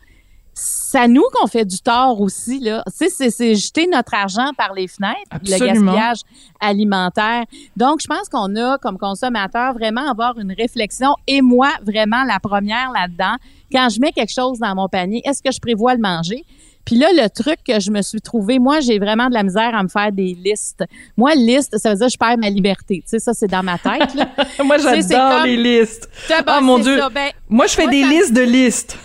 [0.59, 2.83] c'est à nous qu'on fait du tort aussi là.
[2.93, 6.21] C'est c'est jeter notre argent par les fenêtres, le gaspillage
[6.61, 7.45] alimentaire.
[7.77, 12.41] Donc je pense qu'on a comme consommateur vraiment avoir une réflexion et moi vraiment la
[12.41, 13.37] première là-dedans.
[13.71, 16.45] Quand je mets quelque chose dans mon panier, est-ce que je prévois le manger?
[16.89, 19.75] Puis là, le truc que je me suis trouvé, moi, j'ai vraiment de la misère
[19.75, 20.85] à me faire des listes.
[21.19, 23.03] Moi, liste, ça veut dire que je perds ma liberté.
[23.03, 24.15] Tu sais, ça, c'est dans ma tête.
[24.15, 24.27] Là.
[24.65, 26.09] moi, j'adore les listes.
[26.31, 26.99] oh mon Dieu.
[27.13, 28.97] Ben, moi, je fais des listes de listes.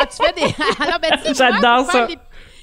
[0.00, 0.54] Ah, tu fais des.
[0.84, 2.08] Alors, ben, J'adore ça.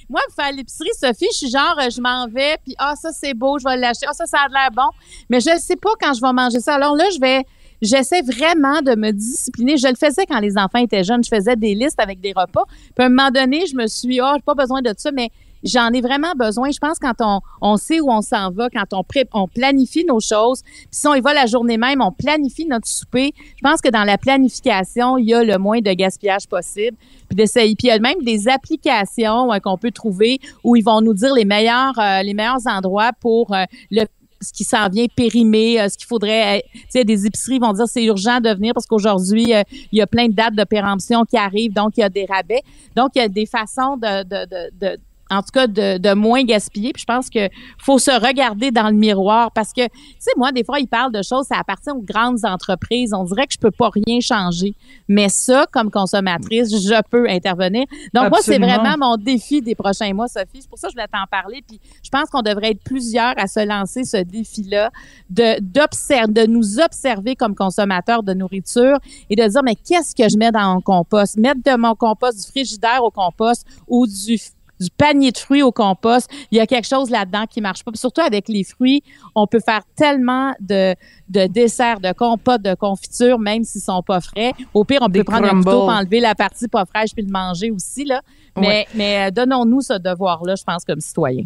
[0.09, 3.09] Moi, pour faire l'épicerie, Sophie, je suis genre, euh, je m'en vais, puis ah, ça,
[3.11, 4.05] c'est beau, je vais l'acheter.
[4.09, 4.89] Ah, ça, ça a l'air bon.
[5.29, 6.75] Mais je ne sais pas quand je vais manger ça.
[6.75, 7.43] Alors là, je vais.
[7.79, 9.77] J'essaie vraiment de me discipliner.
[9.77, 11.23] Je le faisais quand les enfants étaient jeunes.
[11.23, 12.63] Je faisais des listes avec des repas.
[12.67, 15.11] Puis à un moment donné, je me suis, ah, oh, j'ai pas besoin de ça,
[15.11, 15.29] mais
[15.67, 16.71] j'en ai vraiment besoin.
[16.71, 20.05] Je pense quand on, on sait où on s'en va, quand on, pré, on planifie
[20.05, 23.33] nos choses, puis si on y va la journée même, on planifie notre souper.
[23.55, 26.97] Je pense que dans la planification, il y a le moins de gaspillage possible.
[27.27, 27.75] Puis d'essayer.
[27.75, 31.33] Puis il y a même des applications qu'on peut trouver où ils vont nous dire
[31.33, 34.05] les meilleurs, euh, les meilleurs endroits pour euh, le
[34.39, 37.87] ce qui s'en vient périmé, euh, ce qu'il faudrait, tu sais, des épiceries vont dire
[37.87, 39.51] c'est urgent de venir parce qu'aujourd'hui,
[39.91, 42.25] il y a plein de dates de péremption qui arrivent, donc il y a des
[42.25, 42.61] rabais.
[42.95, 44.97] Donc, il y a des façons de,
[45.29, 46.93] en tout cas de, de moins gaspiller.
[46.93, 50.51] Puis je pense que faut se regarder dans le miroir parce que, tu sais, moi,
[50.51, 53.13] des fois, ils parlent de choses, ça appartient aux grandes entreprises.
[53.13, 54.75] On dirait que je peux pas rien changer.
[55.07, 57.85] Mais ça, comme consommatrice, je peux intervenir.
[58.13, 60.61] Donc, moi, c'est vraiment mon défi des prochains mois, Sophie.
[60.61, 61.63] C'est pour ça que je voulais t'en parler.
[61.67, 64.91] Puis je pense qu'on devrait être plusieurs à se lancer ce défi-là
[65.29, 70.29] de, d'observer, de nous observer comme consommateurs de nourriture et de dire, mais qu'est-ce que
[70.29, 71.37] je mets dans mon compost?
[71.37, 74.37] Mettre de mon compost du frigidaire au compost ou du
[74.79, 76.29] du panier de fruits au compost.
[76.51, 77.91] Il y a quelque chose là-dedans qui marche pas.
[77.95, 79.03] surtout avec les fruits,
[79.35, 80.95] on peut faire tellement de,
[81.29, 84.53] de desserts, de compotes, de confitures, même s'ils sont pas frais.
[84.73, 87.71] Au pire, on peut prendre un couteau, enlever la partie pas fraîche puis le manger
[87.71, 88.21] aussi là.
[88.55, 91.45] Mais, mais euh, donnons-nous ce devoir-là, je pense, comme citoyens.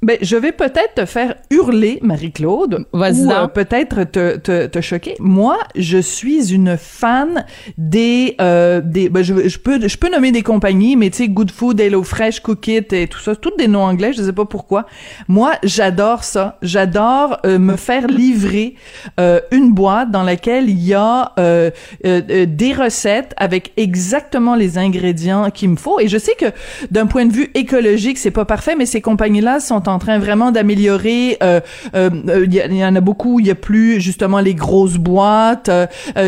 [0.00, 5.16] Ben, je vais peut-être te faire hurler, Marie-Claude, ou euh, peut-être te, te, te, choquer.
[5.18, 7.44] Moi, je suis une fan
[7.76, 9.08] des euh, des.
[9.08, 12.04] Ben, je, je, peux je peux nommer des compagnies, mais tu sais, Good Food, Hello
[12.04, 14.12] Fresh, Cook It et tout ça, toutes des noms anglais.
[14.12, 14.86] Je sais pas pourquoi.
[15.26, 16.58] Moi, j'adore ça.
[16.62, 18.76] J'adore euh, me faire livrer
[19.18, 21.70] euh, une boîte dans laquelle il y a euh,
[22.04, 25.98] des recettes avec exactement les ingrédients qu'il me faut.
[25.98, 26.46] Et je sais que
[26.92, 30.52] d'un point de vue écologique, c'est pas parfait, mais ces compagnies-là sont en train vraiment
[30.52, 31.38] d'améliorer.
[31.42, 31.60] Euh,
[31.94, 32.10] euh,
[32.44, 33.40] il y, en a beaucoup.
[33.40, 35.70] Il y a plus justement les grosses boîtes.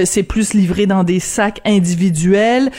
[0.04, 2.70] c'est plus livré dans des sacs individuels.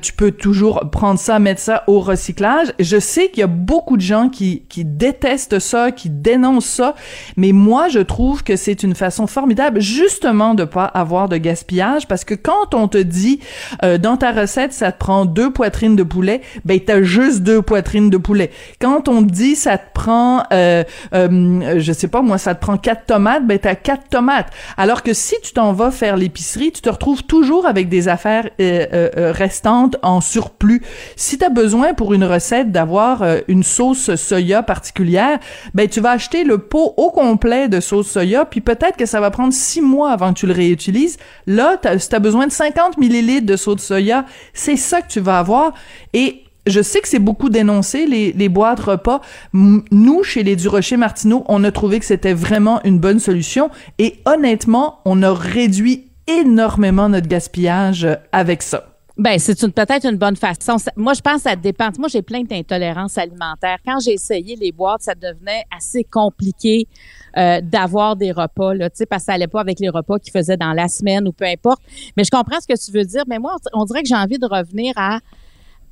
[0.00, 2.68] tu peux toujours prendre ça, mettre ça au recyclage.
[2.78, 6.94] Je sais qu'il y a beaucoup de gens qui qui détestent ça, qui dénoncent ça,
[7.36, 12.06] mais moi je trouve que c'est une façon formidable justement de pas avoir de gaspillage
[12.06, 13.40] parce que quand on te dit
[13.82, 18.10] dans ta recette ça te prend deux poitrines de poulet, ben t'as juste deux poitrines
[18.10, 18.50] de poulet.
[18.80, 20.19] Quand on te dit ça te prend,
[20.52, 24.48] euh, euh, je sais pas moi, ça te prend quatre tomates, ben t'as quatre tomates.
[24.76, 28.48] Alors que si tu t'en vas faire l'épicerie, tu te retrouves toujours avec des affaires
[28.60, 30.82] euh, restantes en surplus.
[31.16, 35.38] Si t'as besoin pour une recette d'avoir une sauce soya particulière,
[35.74, 39.20] ben tu vas acheter le pot au complet de sauce soya, puis peut-être que ça
[39.20, 41.18] va prendre six mois avant que tu le réutilises.
[41.46, 45.20] Là, as, si t'as besoin de 50 millilitres de sauce soya, c'est ça que tu
[45.20, 45.72] vas avoir.
[46.12, 49.20] Et je sais que c'est beaucoup dénoncé, les, boîtes repas.
[49.52, 53.70] nous, chez les Durocher Martineau, on a trouvé que c'était vraiment une bonne solution.
[53.98, 58.84] Et honnêtement, on a réduit énormément notre gaspillage avec ça.
[59.20, 60.76] Ben, c'est peut-être une bonne façon.
[60.96, 61.90] moi, je pense que ça dépend.
[61.98, 63.76] Moi, j'ai plein d'intolérances alimentaires.
[63.84, 66.88] Quand j'ai essayé les boîtes, ça devenait assez compliqué
[67.36, 70.56] euh, d'avoir des repas, là, parce que ça allait pas avec les repas qu'ils faisaient
[70.56, 71.82] dans la semaine ou peu importe.
[72.16, 73.24] Mais je comprends ce que tu veux dire.
[73.26, 75.18] Mais moi, on dirait que j'ai envie de revenir à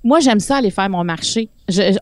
[0.04, 1.48] moi, j'aime ça aller faire mon marché.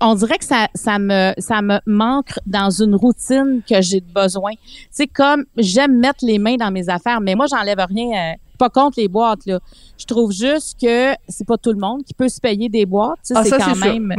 [0.00, 4.52] on dirait que ça, ça me, ça me manque dans une routine que j'ai besoin.
[4.90, 8.32] C'est comme j'aime mettre les mains dans mes affaires, mais moi, j'enlève rien.
[8.32, 9.60] Euh, pas contre les boîtes là.
[9.98, 13.18] Je trouve juste que c'est pas tout le monde qui peut se payer des boîtes.
[13.34, 14.14] Ah, c'est quand même,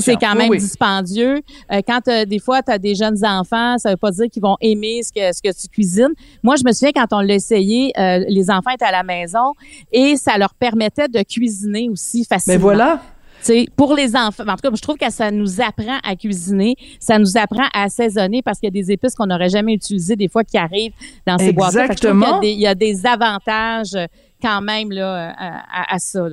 [0.00, 1.42] c'est quand même dispendieux.
[1.70, 4.56] Euh, quand des fois tu as des jeunes enfants, ça veut pas dire qu'ils vont
[4.62, 6.14] aimer ce que ce que tu cuisines.
[6.42, 9.52] Moi, je me souviens quand on l'a essayé, euh, les enfants étaient à la maison
[9.92, 12.54] et ça leur permettait de cuisiner aussi facilement.
[12.54, 13.02] Mais voilà
[13.76, 17.18] pour les enfants, en tout cas, je trouve que ça nous apprend à cuisiner, ça
[17.18, 20.28] nous apprend à assaisonner parce qu'il y a des épices qu'on n'aurait jamais utilisées des
[20.28, 20.94] fois qui arrivent
[21.26, 21.74] dans ces boîtes.
[21.74, 22.40] Exactement.
[22.42, 23.96] Il, y a des avantages
[24.40, 26.26] quand même là, à, ça.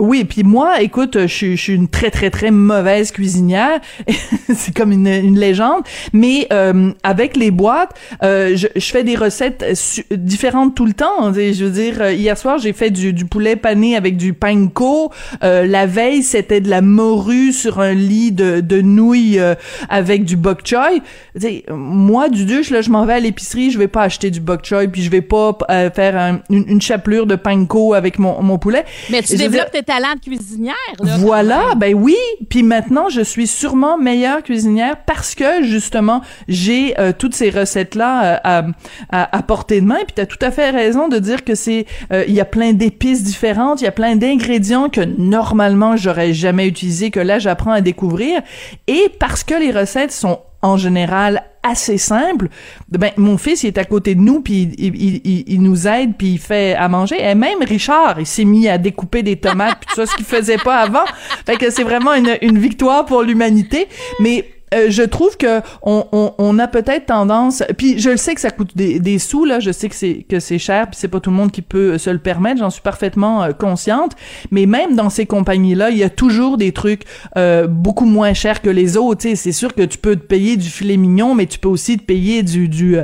[0.00, 3.80] Oui, puis moi, écoute, je, suis une très très très mauvaise cuisinière,
[4.54, 5.82] c'est comme une, une, légende.
[6.12, 7.90] Mais euh, avec les boîtes,
[8.22, 9.64] euh, je, je, fais des recettes
[10.12, 11.32] différentes tout le temps.
[11.32, 15.10] Je veux dire, euh, hier soir j'ai fait du, du, poulet pané avec du panko.
[15.42, 19.56] Euh, la veille c'était de la morue sur un lit de, de nouilles euh,
[19.88, 21.02] avec du bok choy.
[21.70, 24.64] moi du duche là, je m'en vais à l'épicerie, je vais pas acheter du bok
[24.64, 25.58] choy, puis je vais pas
[25.92, 28.84] faire une, une, chapelure de panko avec mon, mon poulet.
[29.10, 30.74] Mais tu développes talent de cuisinière.
[31.00, 32.16] voilà, ben oui.
[32.50, 38.42] Puis maintenant, je suis sûrement meilleure cuisinière parce que justement, j'ai euh, toutes ces recettes-là
[38.46, 38.62] euh,
[39.10, 39.96] à, à, portée de main.
[40.06, 42.44] Puis tu as tout à fait raison de dire que c'est, euh, il y a
[42.44, 47.38] plein d'épices différentes, il y a plein d'ingrédients que normalement j'aurais jamais utilisés, que là
[47.38, 48.42] j'apprends à découvrir.
[48.88, 52.48] Et parce que les recettes sont en général assez simple.
[52.88, 56.16] Ben mon fils il est à côté de nous puis il, il, il, nous aide
[56.16, 57.16] puis il fait à manger.
[57.20, 60.24] Et même Richard il s'est mis à découper des tomates puis tout ça ce qu'il
[60.24, 61.04] faisait pas avant.
[61.46, 63.88] Fait que c'est vraiment une, une victoire pour l'humanité.
[64.20, 68.34] Mais euh, je trouve que on, on, on a peut-être tendance puis je le sais
[68.34, 70.98] que ça coûte des, des sous là je sais que c'est que c'est cher puis
[70.98, 74.12] c'est pas tout le monde qui peut se le permettre j'en suis parfaitement euh, consciente
[74.50, 77.02] mais même dans ces compagnies là il y a toujours des trucs
[77.36, 80.68] euh, beaucoup moins chers que les autres c'est sûr que tu peux te payer du
[80.68, 82.96] filet mignon mais tu peux aussi te payer du du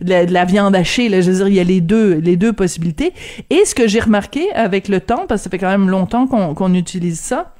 [0.00, 2.52] de la, viande hachée là je veux dire il y a les deux les deux
[2.52, 3.12] possibilités.
[3.50, 6.26] Et ce que j'ai remarqué avec le temps parce que ça fait quand même longtemps
[6.26, 7.55] qu'on qu'on utilise ça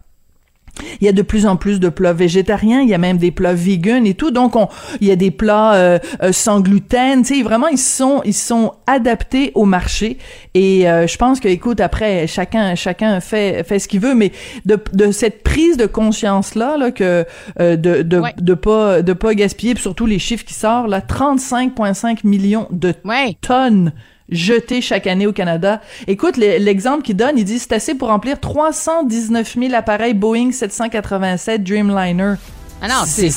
[1.00, 3.30] il y a de plus en plus de plats végétariens, il y a même des
[3.30, 4.30] plats vegan et tout.
[4.30, 4.68] Donc on,
[5.00, 8.34] il y a des plats euh, euh, sans gluten, tu sais vraiment ils sont ils
[8.34, 10.18] sont adaptés au marché.
[10.54, 14.14] Et euh, je pense que écoute après chacun chacun fait fait ce qu'il veut.
[14.14, 14.32] Mais
[14.64, 17.24] de, de cette prise de conscience là là que
[17.58, 22.20] de de, de pas de pas gaspiller puis surtout les chiffres qui sortent là 35.5
[22.24, 22.92] millions de
[23.40, 23.92] tonnes
[24.28, 25.80] jetés chaque année au Canada.
[26.06, 31.62] Écoute, l'exemple qu'il donne, il dit c'est assez pour remplir 319 000 appareils Boeing 787
[31.62, 32.34] Dreamliner.
[32.82, 33.30] Ah non, c'est...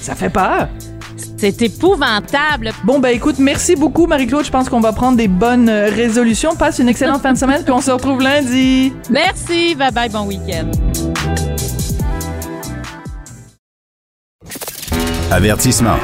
[0.00, 0.68] Ça fait peur.
[1.36, 2.72] C'est épouvantable.
[2.84, 4.44] Bon, ben écoute, merci beaucoup, Marie-Claude.
[4.44, 6.54] Je pense qu'on va prendre des bonnes euh, résolutions.
[6.56, 8.92] Passe une excellente fin de semaine, puis on se retrouve lundi.
[9.10, 9.74] Merci.
[9.74, 10.70] Bye bye, bon week-end.
[15.30, 15.96] Avertissement.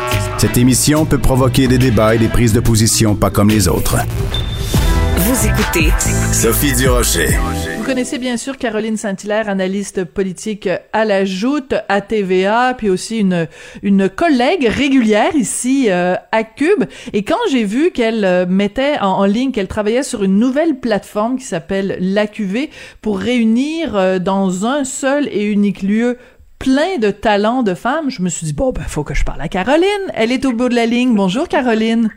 [0.43, 3.99] Cette émission peut provoquer des débats et des prises de position pas comme les autres.
[5.19, 5.93] Vous écoutez
[6.33, 7.29] Sophie Durocher.
[7.79, 13.19] Vous connaissez bien sûr Caroline Saint-Hilaire, analyste politique à la Joute, à TVA, puis aussi
[13.19, 13.47] une,
[13.85, 16.87] une collègue régulière ici euh, à Cube.
[17.13, 21.39] Et quand j'ai vu qu'elle euh, mettait en, ligne, qu'elle travaillait sur une nouvelle plateforme
[21.39, 22.69] qui s'appelle l'AQV
[23.01, 26.19] pour réunir euh, dans un seul et unique lieu
[26.63, 28.09] plein de talents de femmes.
[28.09, 30.07] Je me suis dit, bon, ben, faut que je parle à Caroline.
[30.15, 31.15] Elle est au bout de la ligne.
[31.15, 32.09] Bonjour, Caroline.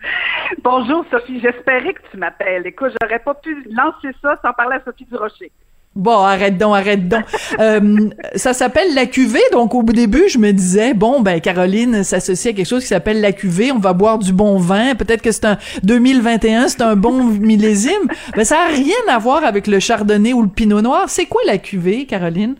[0.63, 1.39] Bonjour, Sophie.
[1.41, 2.65] J'espérais que tu m'appelles.
[2.67, 5.51] Écoute, j'aurais pas pu lancer ça sans parler à Sophie Durocher.
[5.95, 7.23] Bon, arrête donc, arrête donc.
[7.59, 12.53] euh, ça s'appelle la cuvée, donc au début, je me disais, bon, ben Caroline s'associe
[12.53, 15.31] à quelque chose qui s'appelle la cuvée, on va boire du bon vin, peut-être que
[15.31, 18.09] c'est un 2021, c'est un bon millésime.
[18.35, 21.05] Mais ça a rien à voir avec le chardonnay ou le pinot noir.
[21.07, 22.55] C'est quoi la cuvée, Caroline?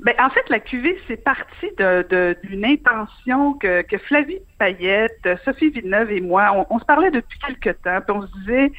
[0.00, 6.20] Ben, en fait, la cuvée, c'est parti d'une intention que, Flavie Payette, Sophie Villeneuve et
[6.20, 8.72] moi, on, se parlait depuis quelques temps, puis on se disait,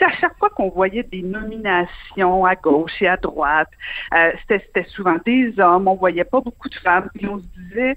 [0.00, 3.70] à chaque fois qu'on voyait des nominations à gauche et à droite,
[4.14, 7.96] euh, c'était souvent des hommes, on voyait pas beaucoup de femmes, puis on se disait,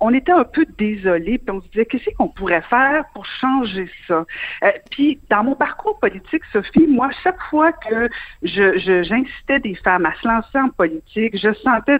[0.00, 3.88] on était un peu désolé, puis on se disait qu'est-ce qu'on pourrait faire pour changer
[4.06, 4.24] ça?
[4.64, 8.08] Euh, puis dans mon parcours politique, Sophie, moi, chaque fois que
[8.42, 11.98] j'incitais des femmes à se lancer en politique, je sentais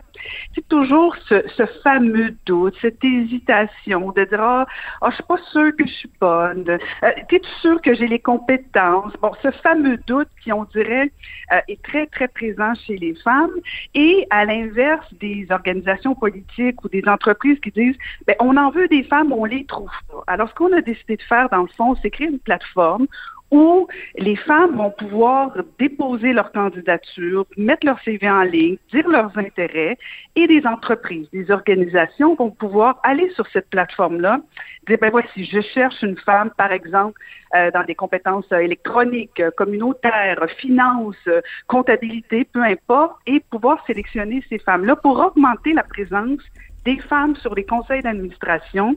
[0.68, 1.42] toujours ce,
[1.82, 4.66] fameux doute, cette hésitation de dire ah,
[5.00, 8.18] oh, je suis pas sûre que je suis bonne, euh, t'es sûr que j'ai les
[8.18, 9.12] compétences?
[9.20, 11.10] Bon, ce fameux doute qui on dirait
[11.52, 13.50] euh, est très très présent chez les femmes
[13.94, 17.81] et à l'inverse des organisations politiques ou des entreprises qui disent,
[18.26, 20.24] ben, on en veut des femmes, on les trouve pas.
[20.26, 23.06] Alors, ce qu'on a décidé de faire, dans le fond, c'est créer une plateforme
[23.52, 29.36] où les femmes vont pouvoir déposer leur candidature, mettre leur CV en ligne, dire leurs
[29.36, 29.98] intérêts,
[30.34, 34.40] et des entreprises, des organisations vont pouvoir aller sur cette plateforme-là,
[34.88, 37.20] dire, ben voici, je cherche une femme, par exemple,
[37.54, 41.28] euh, dans des compétences électroniques, communautaires, finances,
[41.66, 46.40] comptabilité, peu importe, et pouvoir sélectionner ces femmes-là pour augmenter la présence
[46.84, 48.96] des femmes sur les conseils d'administration.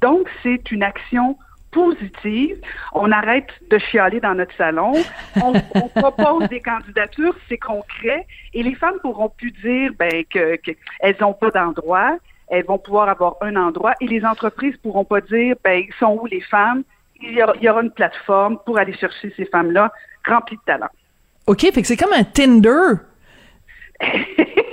[0.00, 1.36] Donc, c'est une action
[1.70, 2.60] positive.
[2.92, 4.92] On arrête de chialer dans notre salon.
[5.42, 5.52] On,
[6.00, 11.32] propose des candidatures, c'est concret, et les femmes pourront plus dire ben, que qu'elles n'ont
[11.34, 12.18] pas d'endroit.
[12.48, 16.26] Elles vont pouvoir avoir un endroit, et les entreprises pourront pas dire ben, sont où
[16.26, 16.82] les femmes?
[17.24, 19.92] Il y, aura, il y aura une plateforme pour aller chercher ces femmes-là
[20.26, 20.90] remplies de talent.
[21.46, 22.94] OK, fait que c'est comme un Tinder.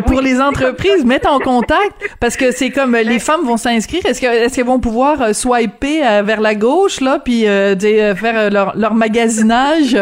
[0.00, 4.04] pour les entreprises, mettre en contact parce que c'est comme les femmes vont s'inscrire.
[4.06, 7.76] Est-ce que est-ce qu'elles vont pouvoir euh, swiper euh, vers la gauche là, puis euh,
[8.14, 9.96] faire leur, leur magasinage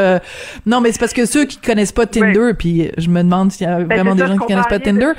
[0.67, 3.67] Non, mais c'est parce que ceux qui connaissent pas Tinder, puis je me demande s'il
[3.67, 5.13] y a ben, vraiment des gens qui connaissent pas Tinder.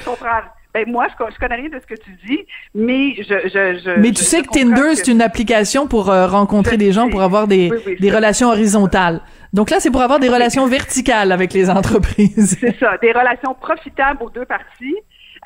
[0.74, 2.40] Ben moi, je, je connais rien de ce que tu dis,
[2.74, 3.24] mais je...
[3.24, 7.22] je, je mais tu sais que Tinder, c'est une application pour rencontrer des gens, pour
[7.22, 9.20] avoir des, des relations horizontales.
[9.54, 12.58] Donc là, c'est pour avoir des relations verticales avec les entreprises.
[12.60, 14.96] C'est ça, des relations profitables aux deux parties.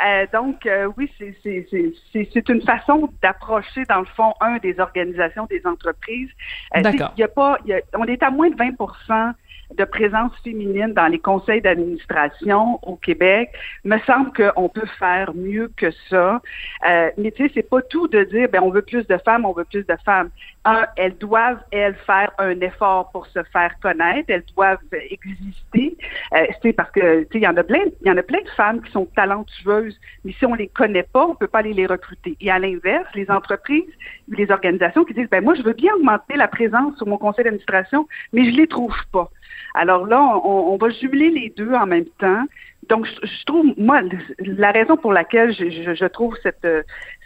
[0.05, 5.61] Euh, donc, euh, oui, c'est une façon d'approcher, dans le fond, un des organisations, des
[5.65, 6.29] entreprises.
[6.75, 7.13] Euh, D'accord.
[7.17, 9.33] Il y a pas, y a, on est à moins de 20%
[9.73, 13.51] de présence féminine dans les conseils d'administration au Québec,
[13.83, 16.41] me semble qu'on peut faire mieux que ça.
[16.87, 19.45] Euh, mais tu sais, c'est pas tout de dire, ben on veut plus de femmes,
[19.45, 20.29] on veut plus de femmes.
[20.65, 25.95] Un, elles doivent elles faire un effort pour se faire connaître, elles doivent exister.
[26.33, 28.23] Euh, c'est parce que tu sais, il y en a plein, il y en a
[28.23, 31.59] plein de femmes qui sont talentueuses, mais si on les connaît pas, on peut pas
[31.59, 32.35] aller les recruter.
[32.41, 33.83] Et à l'inverse, les entreprises,
[34.27, 37.45] les organisations qui disent, ben moi je veux bien augmenter la présence sur mon conseil
[37.45, 39.29] d'administration, mais je les trouve pas.
[39.75, 42.45] Alors là, on, va jumeler les deux en même temps.
[42.87, 44.01] Donc, je, trouve, moi,
[44.39, 46.67] la raison pour laquelle je, trouve cette,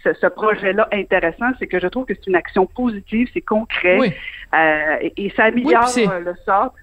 [0.04, 3.98] ce, projet-là intéressant, c'est que je trouve que c'est une action positive, c'est concret,
[4.54, 5.90] euh, et, ça améliore
[6.26, 6.74] le sort.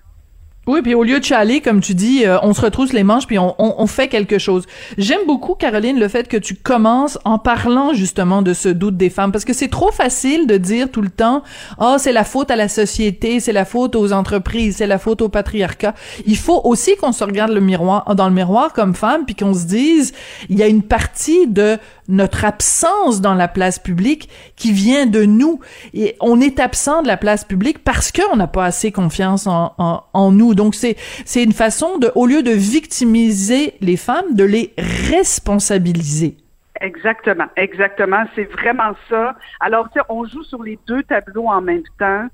[0.68, 3.28] Oui, puis au lieu de chialer, comme tu dis, euh, on se retrousse les manches
[3.28, 4.66] puis on, on, fait quelque chose.
[4.98, 9.08] J'aime beaucoup, Caroline, le fait que tu commences en parlant justement de ce doute des
[9.08, 11.44] femmes, parce que c'est trop facile de dire tout le temps,
[11.78, 15.22] oh, c'est la faute à la société, c'est la faute aux entreprises, c'est la faute
[15.22, 15.94] au patriarcat.
[16.26, 19.54] Il faut aussi qu'on se regarde le miroir, dans le miroir comme femme, puis qu'on
[19.54, 20.14] se dise,
[20.48, 25.24] il y a une partie de notre absence dans la place publique qui vient de
[25.24, 25.60] nous.
[25.94, 29.74] Et on est absent de la place publique parce qu'on n'a pas assez confiance en,
[29.78, 30.54] en, en nous.
[30.54, 36.36] Donc c'est c'est une façon de, au lieu de victimiser les femmes, de les responsabiliser.
[36.80, 38.24] Exactement, exactement.
[38.34, 39.34] C'est vraiment ça.
[39.60, 42.26] Alors, on joue sur les deux tableaux en même temps.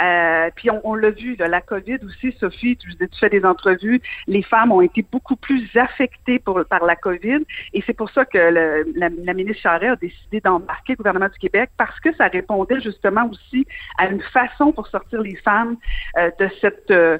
[0.00, 4.72] Euh, puis on, l'a vu, la COVID aussi, Sophie, tu, fais des entrevues, les femmes
[4.72, 7.44] ont été beaucoup plus affectées pour, par la COVID.
[7.74, 11.38] Et c'est pour ça que le, la, ministre Charest a décidé d'embarquer le gouvernement du
[11.38, 13.66] Québec parce que ça répondait justement aussi
[13.98, 15.76] à une façon pour sortir les femmes
[16.16, 16.90] euh, de cette...
[16.90, 17.18] Euh,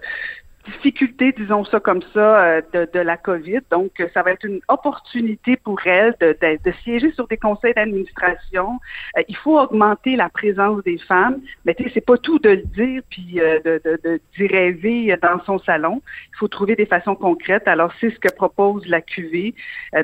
[0.66, 3.61] difficultés, disons ça comme ça, euh, de, de, la COVID.
[3.70, 8.79] Donc, ça va être une opportunité pour elle de, de, siéger sur des conseils d'administration.
[9.16, 12.51] Euh, il faut augmenter la présence des femmes, mais tu sais, c'est pas tout de
[12.51, 16.03] le dire puis euh, de, d'y rêver dans son salon.
[16.33, 17.66] Il faut trouver des façons concrètes.
[17.66, 19.55] Alors, c'est ce que propose la QV.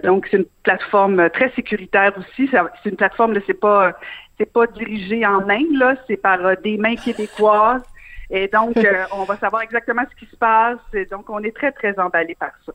[0.02, 2.48] donc, c'est une plateforme très sécuritaire aussi.
[2.50, 3.96] C'est une plateforme, c'est pas
[4.38, 7.82] c'est pas dirigé en Inde, là, c'est par des mains québécoises.
[8.30, 10.78] Et donc, euh, on va savoir exactement ce qui se passe.
[10.94, 12.72] Et donc, on est très, très emballé par ça.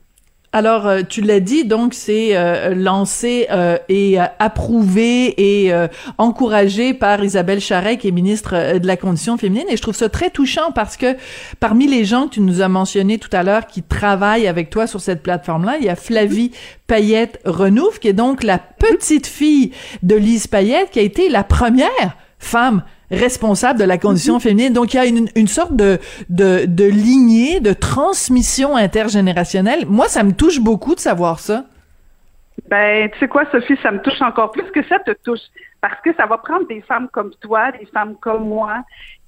[0.54, 3.48] Alors, euh, tu l'as dit, donc c'est euh, lancé
[3.88, 5.72] et approuvé et
[6.18, 9.64] encouragé par Isabelle Charret, qui est ministre de la Condition féminine.
[9.70, 11.16] Et je trouve ça très touchant parce que
[11.58, 14.86] parmi les gens que tu nous as mentionnés tout à l'heure qui travaillent avec toi
[14.86, 16.52] sur cette plateforme-là, il y a Flavie
[16.86, 19.72] Payette Renouf, qui est donc la petite fille
[20.02, 22.82] de Lise Payette, qui a été la première femme
[23.12, 24.40] responsable de la condition mhm.
[24.40, 24.72] féminine.
[24.72, 25.98] Donc, il y a une, une sorte de,
[26.28, 29.86] de, de lignée, de transmission intergénérationnelle.
[29.86, 31.64] Moi, ça me touche beaucoup de savoir ça.
[32.68, 35.40] Ben, tu sais quoi, Sophie, ça me touche encore plus que ça te touche.
[35.80, 38.82] Parce que ça va prendre des femmes comme toi, des femmes comme moi,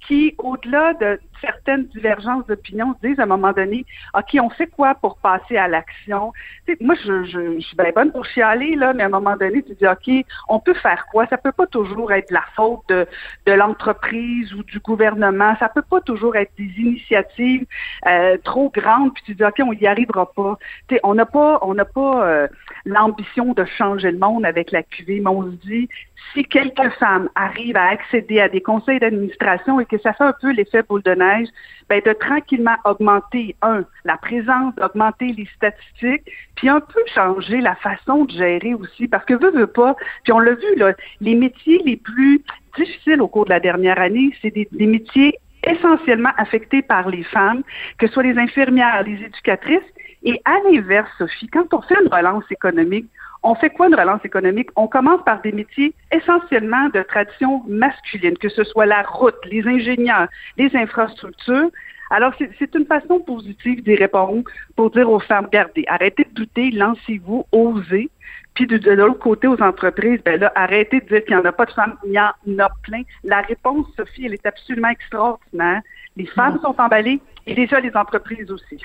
[0.07, 3.85] qui, au-delà de certaines divergences d'opinion, se disent à un moment donné,
[4.17, 6.33] OK, on fait quoi pour passer à l'action?
[6.79, 9.73] Moi, je, je, suis bien bonne pour chialer, là, mais à un moment donné, tu
[9.75, 11.27] dis, OK, on peut faire quoi?
[11.27, 13.07] Ça peut pas toujours être la faute de,
[13.45, 15.55] de l'entreprise ou du gouvernement.
[15.59, 17.65] Ça peut pas toujours être des initiatives
[18.07, 20.57] euh, trop grandes, puis tu dis, OK, on y arrivera pas.
[21.03, 22.47] on n'a pas, on pas euh,
[22.85, 25.89] l'ambition de changer le monde avec la QV, mais on se dit,
[26.33, 30.83] si quelques femmes arrivent à accéder à des conseils d'administration ça fait un peu l'effet
[30.83, 31.47] boule de neige,
[31.89, 36.23] ben de tranquillement augmenter, un, la présence, d'augmenter les statistiques,
[36.55, 40.33] puis un peu changer la façon de gérer aussi, parce que veut, veut pas, puis
[40.33, 42.41] on l'a vu, là, les métiers les plus
[42.77, 47.23] difficiles au cours de la dernière année, c'est des, des métiers essentiellement affectés par les
[47.23, 47.63] femmes,
[47.97, 49.79] que ce soit les infirmières, les éducatrices,
[50.23, 53.07] et à l'inverse, Sophie, quand on fait une relance économique,
[53.45, 54.69] on fait quoi une relance économique?
[54.75, 59.65] On commence par des métiers essentiellement de tradition masculine, que ce soit la route, les
[59.67, 60.27] ingénieurs,
[60.57, 61.69] les infrastructures.
[62.09, 64.43] Alors, c'est une façon positive d'y répondre
[64.75, 68.09] pour dire aux femmes, regardez, arrêtez de douter, lancez-vous, osez.
[68.55, 71.51] Puis de, l'autre côté, aux entreprises, ben là, arrêtez de dire qu'il n'y en a
[71.51, 73.01] pas de femmes, il y en a plein.
[73.23, 75.81] La réponse, Sophie, elle est absolument extraordinaire.
[76.15, 78.81] Les femmes sont emballées et déjà les entreprises aussi.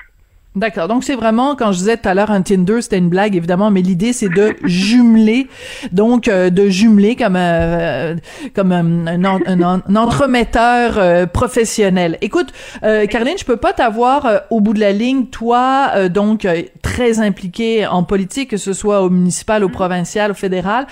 [0.53, 0.89] D'accord.
[0.89, 3.71] Donc c'est vraiment quand je disais tout à l'heure un Tinder, c'était une blague évidemment,
[3.71, 5.47] mais l'idée c'est de jumeler,
[5.93, 8.15] donc euh, de jumeler comme euh,
[8.53, 12.17] comme un, un, entremetteur euh, professionnel.
[12.19, 16.45] Écoute, Caroline, je peux pas t'avoir au bout de la ligne, toi donc
[16.81, 20.85] très impliquée en politique, que ce soit au municipal, au provincial, au fédéral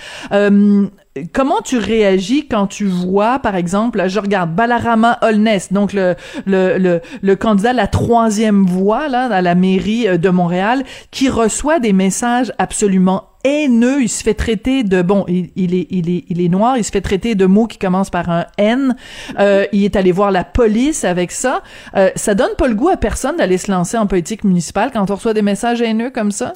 [1.34, 6.15] comment tu réagis quand tu vois, par exemple, je regarde Balarama Holness, donc le,
[6.45, 11.30] le, le, le candidat la troisième voie là, à la mairie euh, de Montréal, qui
[11.30, 16.26] reçoit des messages absolument haineux, il se fait traiter de bon, il, est il est
[16.30, 18.95] il est noir, il se fait traiter de mots qui commencent par un N.
[19.39, 21.63] Euh, il est allé voir la police avec ça.
[21.95, 25.09] Euh, ça donne pas le goût à personne d'aller se lancer en politique municipale quand
[25.09, 26.53] on reçoit des messages haineux comme ça?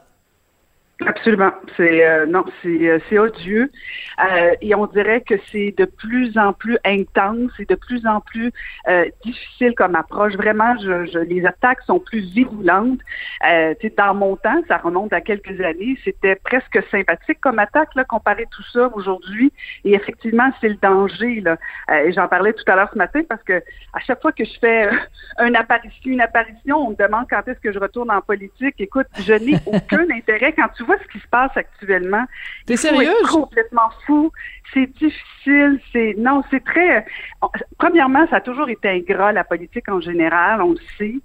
[1.06, 1.52] Absolument.
[1.76, 3.72] C'est euh, non, c'est euh, c'est odieux.
[4.24, 8.22] Euh, et on dirait que c'est de plus en plus intense et de plus en
[8.22, 8.52] plus
[8.88, 10.34] euh, difficile comme approche.
[10.36, 13.00] Vraiment, je, je, les attaques sont plus virulentes.
[13.48, 18.04] Euh, dans mon temps, ça remonte à quelques années, c'était presque sympathique comme attaque là,
[18.04, 19.52] comparé tout ça aujourd'hui.
[19.84, 21.58] Et effectivement, c'est le danger là.
[21.90, 23.62] Euh, J'en parlais tout à l'heure ce matin parce que
[23.94, 24.90] à chaque fois que je fais
[25.40, 28.76] une apparition, une apparition, on me demande quand est-ce que je retourne en politique.
[28.80, 32.26] Écoute, je n'ai aucun intérêt quand tu vois ce qui se passe actuellement.
[32.66, 33.28] T'es sérieuse?
[33.30, 34.32] complètement fou.
[34.74, 35.80] C'est difficile.
[35.92, 37.06] C'est non, c'est très.
[37.78, 41.16] Premièrement, ça a toujours été ingrat la politique en général, on le sait,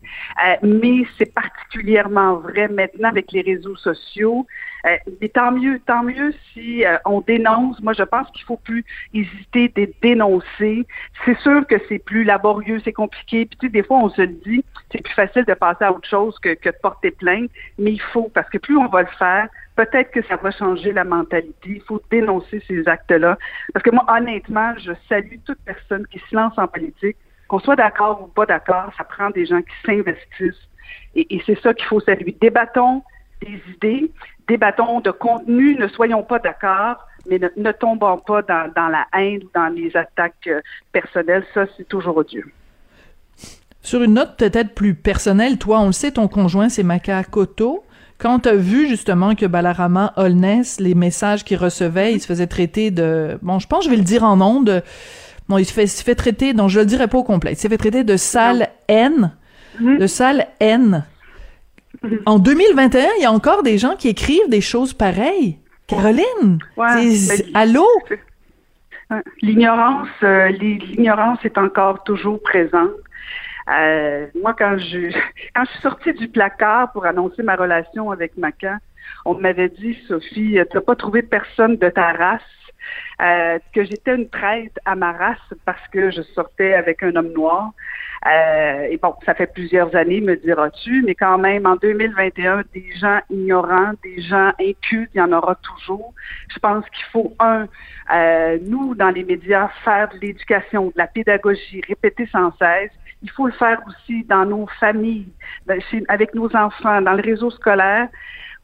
[0.47, 4.47] euh, mais c'est particulièrement vrai maintenant avec les réseaux sociaux.
[4.87, 7.81] Euh, mais tant mieux, tant mieux si euh, on dénonce.
[7.81, 10.87] Moi, je pense qu'il faut plus hésiter de dénoncer.
[11.25, 13.47] C'est sûr que c'est plus laborieux, c'est compliqué.
[13.47, 16.09] Puis tu sais, des fois, on se dit, c'est plus facile de passer à autre
[16.09, 17.51] chose que, que de porter plainte.
[17.79, 20.93] Mais il faut, parce que plus on va le faire, peut-être que ça va changer
[20.93, 21.71] la mentalité.
[21.71, 23.37] Il faut dénoncer ces actes-là.
[23.73, 27.17] Parce que moi, honnêtement, je salue toute personne qui se lance en politique.
[27.49, 30.69] Qu'on soit d'accord ou pas d'accord, ça prend des gens qui s'investissent.
[31.15, 32.37] Et, et c'est ça qu'il faut saluer.
[32.41, 33.03] Débattons
[33.41, 34.11] des idées,
[34.47, 36.97] débattons de contenu, ne soyons pas d'accord,
[37.29, 40.61] mais ne, tombons pas dans, la haine ou dans les attaques euh,
[40.93, 41.45] personnelles.
[41.55, 42.51] Ça, c'est toujours odieux.
[43.83, 47.85] Sur une note peut-être plus personnelle, toi, on le sait, ton conjoint, c'est Maka Koto.
[48.19, 52.49] Quand tu as vu justement que Balarama Holness, les messages qu'il recevait, il se faisait
[52.49, 53.39] traiter de...
[53.43, 54.83] Bon, je pense je vais le dire en ondes.
[55.49, 57.57] Bon, il se fait, se fait traiter, donc je le dirai pas au complet, il
[57.57, 59.33] s'est fait traiter de sale haine
[59.81, 61.05] de salle N.
[62.27, 65.59] En 2021, il y a encore des gens qui écrivent des choses pareilles.
[65.87, 67.87] Caroline, Ouais, ben, allô?
[69.41, 72.91] L'ignorance, euh, l'i- l'ignorance est encore toujours présente.
[73.71, 75.09] Euh, moi, quand je
[75.55, 78.77] quand je suis sortie du placard pour annoncer ma relation avec Macan,
[79.25, 82.43] on m'avait dit, Sophie, tu n'as pas trouvé personne de ta race,
[83.23, 87.33] euh, que j'étais une traite à ma race parce que je sortais avec un homme
[87.33, 87.71] noir.
[88.27, 92.91] Euh, et bon, ça fait plusieurs années, me diras-tu, mais quand même, en 2021, des
[92.97, 96.13] gens ignorants, des gens incultes, il y en aura toujours.
[96.53, 97.67] Je pense qu'il faut, un,
[98.13, 102.91] euh, nous, dans les médias, faire de l'éducation, de la pédagogie, répéter sans cesse.
[103.23, 105.29] Il faut le faire aussi dans nos familles,
[106.09, 108.09] avec nos enfants, dans le réseau scolaire.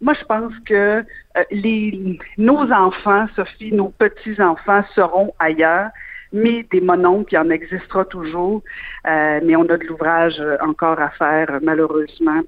[0.00, 1.04] Moi, je pense que
[1.36, 5.90] euh, les, nos enfants, Sophie, nos petits-enfants seront ailleurs,
[6.34, 8.62] mais des mononcles, il en existera toujours.
[9.06, 12.42] Euh, mais on a de l'ouvrage euh, encore à faire, malheureusement.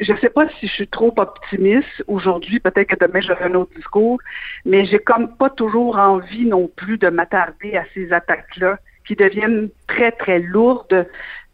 [0.00, 2.60] Je ne sais pas si je suis trop optimiste aujourd'hui.
[2.60, 4.18] Peut-être que demain, j'aurai un autre discours.
[4.64, 9.68] Mais j'ai comme pas toujours envie non plus de m'attarder à ces attaques-là qui deviennent
[9.86, 11.06] très, très lourdes.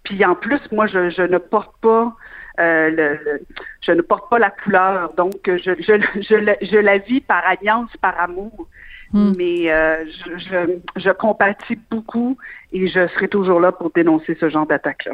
[0.05, 2.14] Puis en plus, moi, je, ne porte pas
[2.61, 3.41] euh, le,
[3.80, 8.68] je ne porte pas la couleur, donc je la vis par alliance, par amour.
[9.14, 12.36] Mais euh, je, je, je compatis beaucoup
[12.72, 15.12] et je serai toujours là pour dénoncer ce genre d'attaque-là.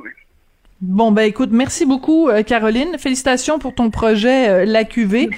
[0.83, 2.97] Bon, ben écoute, merci beaucoup, euh, Caroline.
[2.97, 5.29] Félicitations pour ton projet euh, La QV.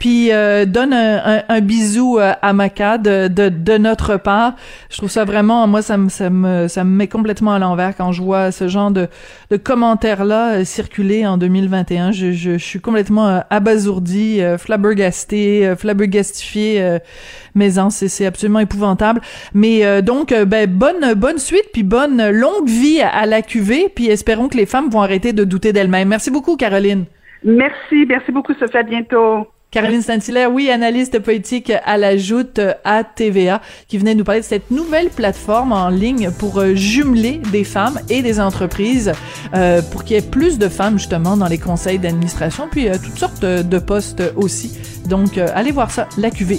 [0.00, 4.56] Puis euh, donne un, un- un bisou euh, à Maca de, de, de notre part.
[4.90, 7.94] Je trouve ça vraiment, moi, ça me, ça me, ça me met complètement à l'envers
[7.96, 9.06] quand je vois ce genre de,
[9.52, 12.10] de commentaires-là euh, circuler en 2021.
[12.10, 16.98] Je, je, je suis complètement abasourdi, flabbergasté, flabbergastifié.
[17.54, 19.20] Mais en, c'est c'est absolument épouvantable.
[19.54, 24.08] Mais donc, ben, bonne, bonne suite, puis bonne longue vie à, à la QV, puis
[24.08, 26.08] espérons que les femmes vont arrêter de douter d'elles-mêmes.
[26.08, 27.04] Merci beaucoup, Caroline.
[27.44, 28.76] Merci, merci beaucoup, Sophie.
[28.76, 29.46] À bientôt.
[29.70, 34.46] Caroline Saint-Hilaire, oui, analyste politique à la joute à TVA, qui venait nous parler de
[34.46, 39.12] cette nouvelle plateforme en ligne pour euh, jumeler des femmes et des entreprises,
[39.54, 42.94] euh, pour qu'il y ait plus de femmes justement dans les conseils d'administration, puis euh,
[42.94, 44.78] toutes sortes de, de postes aussi.
[45.06, 46.58] Donc, euh, allez voir ça, la QV.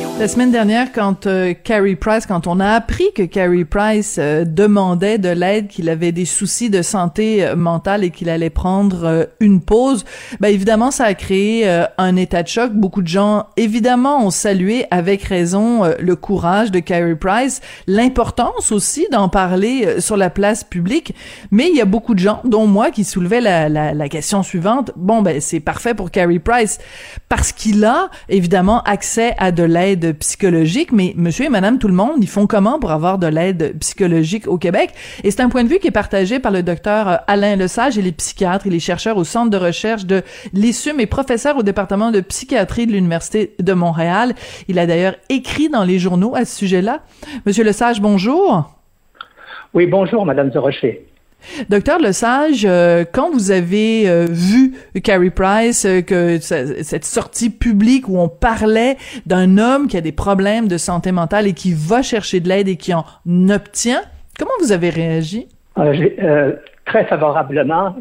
[0.21, 4.45] La semaine dernière, quand euh, Carrie Price, quand on a appris que Carrie Price euh,
[4.45, 9.03] demandait de l'aide, qu'il avait des soucis de santé euh, mentale et qu'il allait prendre
[9.03, 10.05] euh, une pause,
[10.39, 12.71] ben évidemment, ça a créé euh, un état de choc.
[12.71, 19.07] Beaucoup de gens, évidemment, ont salué avec raison le courage de Carrie Price, l'importance aussi
[19.11, 21.15] d'en parler sur la place publique.
[21.49, 24.43] Mais il y a beaucoup de gens, dont moi, qui soulevaient la, la, la question
[24.43, 24.91] suivante.
[24.95, 26.77] Bon, ben c'est parfait pour Carrie Price
[27.27, 31.93] parce qu'il a évidemment accès à de l'aide psychologique, mais monsieur et madame tout le
[31.93, 34.91] monde, ils font comment pour avoir de l'aide psychologique au Québec?
[35.23, 37.97] Et c'est un point de vue qui est partagé par le docteur euh, Alain Lesage
[37.97, 41.63] et les psychiatres et les chercheurs au Centre de recherche de l'ISUM et professeur au
[41.63, 44.33] département de psychiatrie de l'Université de Montréal.
[44.67, 47.01] Il a d'ailleurs écrit dans les journaux à ce sujet-là.
[47.45, 48.77] Monsieur Lesage, bonjour.
[49.73, 51.05] Oui, bonjour, Madame de Rocher.
[51.69, 54.73] Docteur Lesage, euh, quand vous avez euh, vu
[55.03, 60.11] Carrie Price, euh, que cette sortie publique où on parlait d'un homme qui a des
[60.11, 63.05] problèmes de santé mentale et qui va chercher de l'aide et qui en
[63.49, 64.01] obtient,
[64.37, 65.47] comment vous avez réagi?
[65.77, 66.53] Euh,
[66.85, 67.95] très favorablement,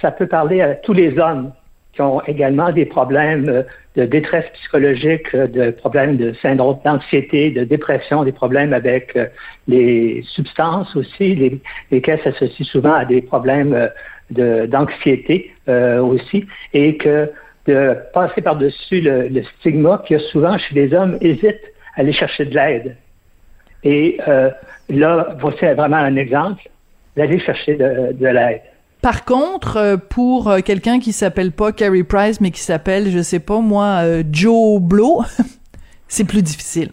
[0.00, 1.52] ça peut parler à tous les hommes
[1.96, 3.62] qui ont également des problèmes euh,
[3.96, 9.26] de détresse psychologique, euh, de problèmes de syndrome d'anxiété, de dépression, des problèmes avec euh,
[9.66, 11.58] les substances aussi, les,
[11.90, 13.90] lesquels s'associent souvent à des problèmes
[14.30, 17.30] d'anxiété aussi, et que
[17.66, 22.12] de passer par-dessus le, stigma qu'il y a souvent chez les hommes hésitent à aller
[22.12, 22.96] chercher de l'aide.
[23.84, 24.18] Et
[24.88, 26.62] là, voici vraiment un exemple
[27.16, 28.62] d'aller chercher de l'aide.
[29.02, 33.20] Par contre, euh, pour euh, quelqu'un qui s'appelle pas Carrie Price, mais qui s'appelle, je
[33.20, 35.22] sais pas moi, euh, Joe Blow,
[36.08, 36.90] c'est plus difficile.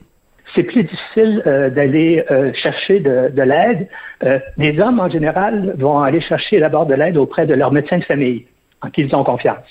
[0.56, 1.42] C'est plus difficile
[1.76, 2.24] d'aller
[2.54, 3.88] chercher de, de l'aide.
[4.56, 8.04] Les hommes, en général, vont aller chercher d'abord de l'aide auprès de leur médecin de
[8.04, 8.46] famille,
[8.84, 9.66] en qui ils ont confiance.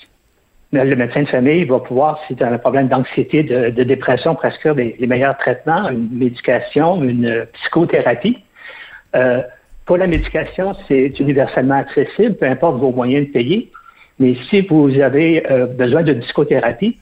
[0.73, 4.35] Mais le médecin de famille va pouvoir, si tu as un problème d'anxiété, de, dépression,
[4.35, 8.43] prescrire les, meilleurs traitements, une médication, une psychothérapie.
[9.85, 13.71] Pour la médication, c'est universellement accessible, peu importe vos moyens de payer.
[14.19, 16.97] Mais si vous avez euh, besoin de psychothérapie,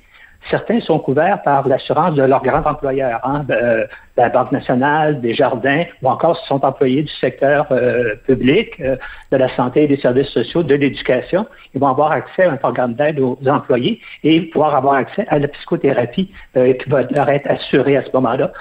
[0.49, 3.86] certains sont couverts par l'assurance de leur grand employeur, hein, euh,
[4.17, 9.38] la Banque nationale, des jardins, ou encore ce sont employés du secteur euh, public, de
[9.38, 11.45] la santé et des services sociaux, de l'éducation.
[11.75, 15.38] Ils vont avoir accès à un programme d'aide aux employés et pouvoir avoir accès à
[15.38, 18.51] la psychothérapie qui va leur être assurée à ce moment-là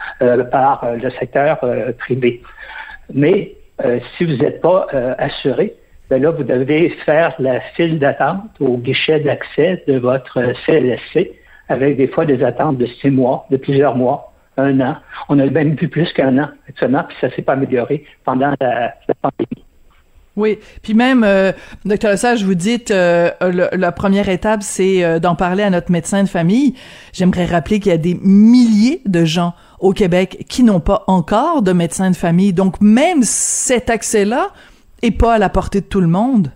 [0.50, 1.58] par le secteur
[1.98, 2.42] privé.
[3.12, 3.54] Mais
[4.16, 4.87] si vous n'êtes pas
[5.18, 5.74] assuré,
[6.11, 11.31] ben là, vous devez faire la file d'attente au guichet d'accès de votre CLSC
[11.70, 14.97] avec des fois des attentes de six mois, de plusieurs mois, un an.
[15.28, 18.53] On a même vu plus qu'un an actuellement, puis ça ne s'est pas amélioré pendant
[18.61, 19.64] la, pandémie.
[20.37, 21.53] Oui, puis même, euh,
[21.85, 26.28] docteur vous dites euh, la première étape, c'est euh, d'en parler à notre médecin de
[26.28, 26.74] famille.
[27.12, 31.62] J'aimerais rappeler qu'il y a des milliers de gens au Québec qui n'ont pas encore
[31.62, 32.53] de médecin de famille.
[32.53, 34.49] Donc même cet accès-là
[35.03, 36.51] est pas à la portée de tout le monde.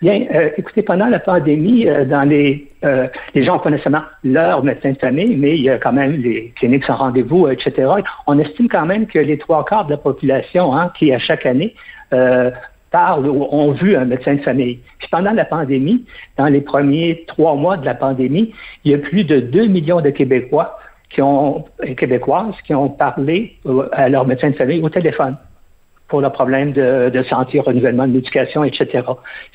[0.00, 4.62] Bien, euh, écoutez, pendant la pandémie, euh, dans les, euh, les gens pas nécessairement leur
[4.62, 7.90] médecin de famille, mais il y a quand même les cliniques sans rendez-vous, etc.
[8.28, 11.46] On estime quand même que les trois quarts de la population hein, qui, à chaque
[11.46, 11.74] année,
[12.90, 14.78] parlent ou ont vu un médecin de famille.
[14.98, 16.04] Puis pendant la pandémie,
[16.36, 18.54] dans les premiers trois mois de la pandémie,
[18.84, 20.78] il y a plus de 2 millions de Québécois
[21.10, 21.64] qui ont,
[21.96, 23.56] Québécoises qui ont parlé
[23.92, 25.36] à leur médecin de famille au téléphone
[26.08, 29.04] pour le problème de, de santé, renouvellement de l'éducation, etc.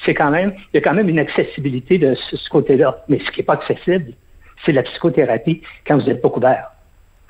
[0.05, 3.03] C'est quand même, il y a quand même une accessibilité de ce, côté-là.
[3.09, 4.13] Mais ce qui n'est pas accessible,
[4.63, 6.72] c'est la psychothérapie quand vous n'êtes pas couvert.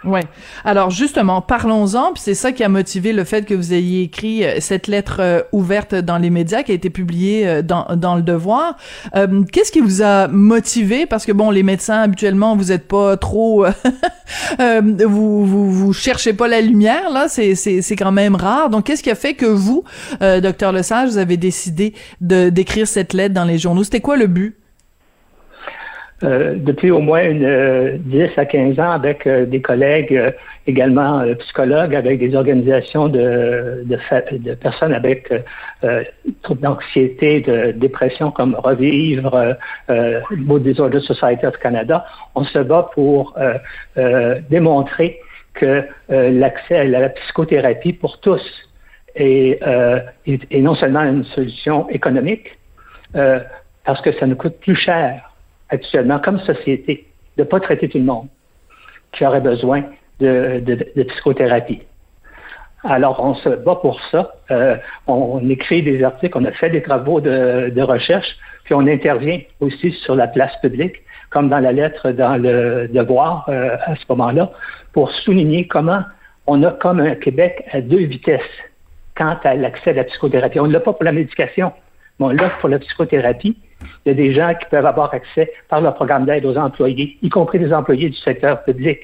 [0.06, 0.24] Ouais.
[0.66, 2.14] Alors justement, parlons-en.
[2.14, 5.18] Puis c'est ça qui a motivé le fait que vous ayez écrit euh, cette lettre
[5.20, 8.78] euh, ouverte dans les médias qui a été publiée euh, dans, dans le Devoir.
[9.52, 11.06] Qu'est-ce qui vous a motivé?
[11.06, 13.66] Parce que bon, les médecins habituellement, vous êtes pas trop,
[14.60, 17.28] vous, vous vous cherchez pas la lumière là.
[17.28, 18.70] C'est quand même rare.
[18.70, 19.84] Donc qu'est-ce qui a fait que vous,
[20.20, 23.84] docteur Lesage, vous avez décidé d'écrire cette lettre dans les journaux?
[23.84, 24.58] C'était quoi le but?
[26.24, 30.34] Euh, depuis au moins une, 10 euh, à 15 ans avec euh, des collègues
[30.68, 35.34] également psychologues, avec des organisations de, de, personnes avec
[36.42, 39.58] troubles d'anxiété, de dépression comme Revivre,
[39.90, 40.22] euh,
[40.60, 42.06] Disorder Society of Canada.
[42.36, 43.38] On se bat pour
[44.50, 45.20] démontrer
[45.54, 48.42] que l'accès à la psychothérapie pour tous
[49.16, 49.62] est,
[50.26, 52.58] est, non seulement une solution économique,
[53.12, 55.33] parce que ça nous coûte plus cher
[55.74, 57.08] actuellement comme société
[57.38, 58.28] de ne pas traiter tout le monde
[59.12, 59.84] qui aurait besoin
[60.20, 61.82] de, psychothérapie.
[62.84, 64.36] Alors, on se bat pour ça.
[64.52, 64.76] Euh,
[65.08, 68.28] on, écrit des articles, on a fait des travaux de, recherche,
[68.66, 70.96] puis on intervient aussi sur la place publique,
[71.30, 74.52] comme dans la lettre dans le devoir euh, à ce moment-là,
[74.92, 76.02] pour souligner comment
[76.46, 78.42] on a comme un Québec à deux vitesses
[79.16, 80.60] quant à l'accès à la psychothérapie.
[80.60, 81.72] On ne l'a pas pour la médication,
[82.24, 83.58] mais on l'a pour la psychothérapie.
[84.06, 87.18] Il y a des gens qui peuvent avoir accès par leur programme d'aide aux employés,
[87.22, 89.00] y compris des employés du secteur public,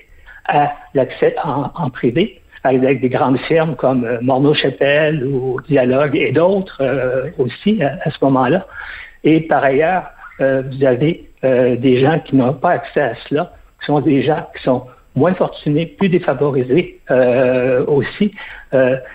[0.46, 6.82] à l'accès en, privé, avec des grandes firmes comme euh, Morneau-Chapelle ou Dialogue et d'autres
[6.82, 8.66] euh, aussi à, ce moment-là.
[9.24, 10.10] Et par ailleurs,
[10.40, 14.46] euh, vous avez des gens qui n'ont pas accès à cela, qui sont des gens
[14.58, 17.00] qui sont moins fortunés, plus défavorisés
[17.88, 18.34] aussi.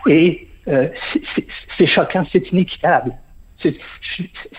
[0.07, 0.49] et
[1.77, 3.13] c'est choquant, c'est inéquitable.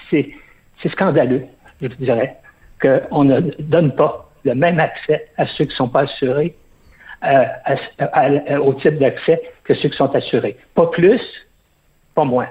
[0.10, 1.46] C'est scandaleux,
[1.82, 2.36] je dirais,
[2.82, 6.56] qu'on ne donne pas le même accès à ceux qui ne sont pas assurés
[7.24, 10.58] euh, au type d'accès que ceux qui sont assurés.
[10.76, 11.22] Pas plus,
[12.14, 12.48] pas moins.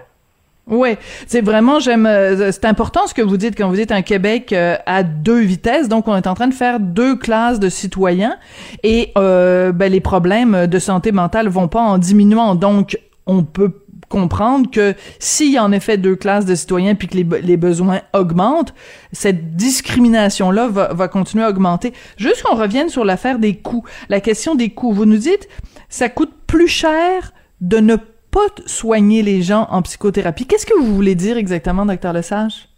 [0.66, 0.96] Oui,
[1.26, 4.52] c'est vraiment j'aime euh, c'est important ce que vous dites quand vous dites un Québec
[4.52, 8.38] euh, à deux vitesses donc on est en train de faire deux classes de citoyens
[8.82, 13.74] et ben, les problèmes de santé mentale vont pas en diminuant donc on peut
[14.15, 18.01] comprendre que s'il y a en effet deux classes de citoyens puis que les, besoins
[18.12, 18.73] augmentent,
[19.11, 21.93] cette discrimination-là va, continuer à augmenter.
[22.17, 23.85] Juste qu'on revienne sur l'affaire des coûts.
[24.09, 24.93] La question des coûts.
[24.93, 25.49] Vous nous dites,
[25.89, 30.47] ça coûte plus cher de ne pas soigner les gens en psychothérapie.
[30.47, 32.69] Qu'est-ce que vous voulez dire exactement, docteur Lesage?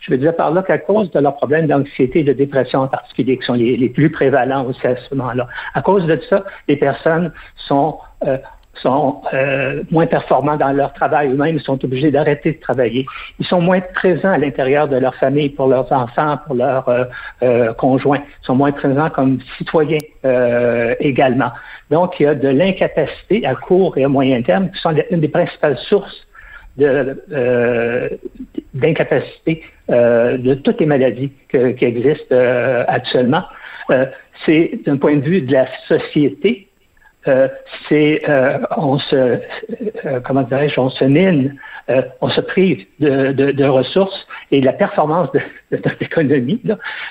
[0.00, 2.88] Je veux dire par là qu'à cause de leurs problèmes d'anxiété et de dépression en
[2.88, 6.76] particulier, qui sont les, plus prévalents aussi à ce moment-là, à cause de ça, les
[6.76, 8.36] personnes sont euh,
[8.80, 13.06] sont euh, moins performants dans leur travail eux-mêmes, ils sont obligés d'arrêter de travailler.
[13.38, 17.04] Ils sont moins présents à l'intérieur de leur famille pour leurs enfants, pour leurs euh,
[17.42, 18.22] euh, conjoints.
[18.42, 19.98] Ils sont moins présents comme citoyens
[21.00, 21.52] également.
[21.90, 25.20] Donc, il y a de l'incapacité à court et à moyen terme qui sont une
[25.20, 26.26] des principales sources
[28.74, 32.34] d'incapacité de, toutes les maladies qui existent
[32.88, 33.44] actuellement.
[34.46, 36.68] C'est d'un point de vue de la société,
[37.26, 37.48] euh,
[37.88, 41.56] c'est euh, on se euh, comment dirais-je, on se mine,
[42.20, 46.62] on se prive de, de, de, ressources et la performance de, de notre économie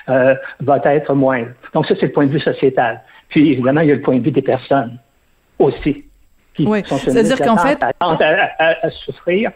[0.06, 1.50] va être moindre.
[1.72, 3.02] Donc ça, c'est le point de vue sociétal.
[3.28, 4.98] Puis évidemment, il y a le point de vue des personnes
[5.58, 6.04] aussi
[6.58, 6.82] oui.
[6.86, 7.78] C'est-à-dire qu'en fait.
[8.00, 9.50] À, souffrir.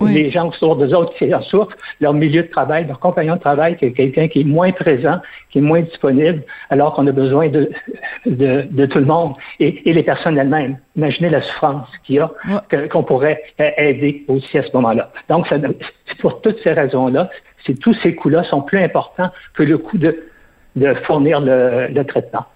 [0.00, 3.40] Les gens autour des autres qui en souffrent, leur milieu de travail, leur compagnon de
[3.40, 5.20] travail, qui est quelqu'un qui est moins présent,
[5.50, 7.70] qui est moins disponible, alors qu'on a besoin de,
[8.24, 10.78] de, de, tout le monde et, et les personnes elles-mêmes.
[10.96, 12.30] Imaginez la souffrance qu'il y a,
[12.90, 15.10] qu'on pourrait aider aussi à ce moment-là.
[15.28, 17.28] Donc, c'est pour toutes ces raisons-là,
[17.82, 20.24] tous ces coûts-là sont plus importants que le coût de,
[20.76, 22.46] de fournir le, le traitement.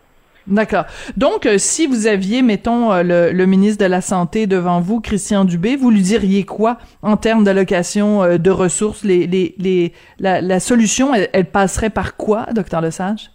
[0.47, 0.84] D'accord.
[1.16, 5.45] Donc, euh, si vous aviez, mettons, euh, le, ministre de la Santé devant vous, Christian
[5.45, 9.05] Dubé, vous lui diriez quoi en termes d'allocation euh, de ressources?
[9.05, 13.30] Les, les, les, la, solution, elle, passerait par quoi, docteur Lesage?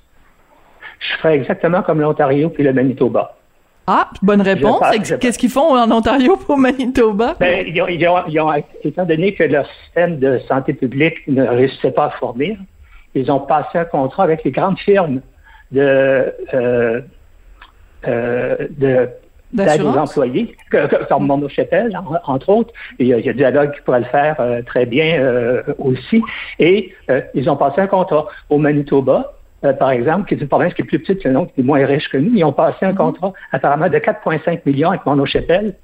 [1.00, 3.36] Je ferais exactement comme l'Ontario puis le Manitoba.
[3.86, 4.82] Ah, bonne réponse.
[5.22, 7.36] Qu'est-ce qu'ils font en Ontario pour Manitoba?
[7.40, 7.88] Ben, ils ont,
[8.28, 8.52] ils ont,
[8.84, 12.58] étant donné que leur système de santé publique ne réussissait pas à fournir,
[13.16, 15.22] ils ont passé un contrat avec les grandes firmes
[15.72, 17.02] de, euh,
[18.08, 19.10] euh, de
[19.54, 20.56] d'aide aux employés,
[21.10, 22.74] comme Chapelle, entre autres.
[23.00, 25.64] Il y, a, il y a Dialogue qui pourrait le faire euh, très bien euh,
[25.78, 26.22] aussi.
[26.60, 29.34] Et euh, ils ont passé un contrat au Manitoba,
[29.80, 32.10] par exemple, qui est une province qui est plus petite, sinon qui est moins riche
[32.10, 32.32] que nous.
[32.36, 32.96] Ils ont passé un mm-hmm.
[32.96, 35.26] contrat apparemment de 4,5 millions avec Mono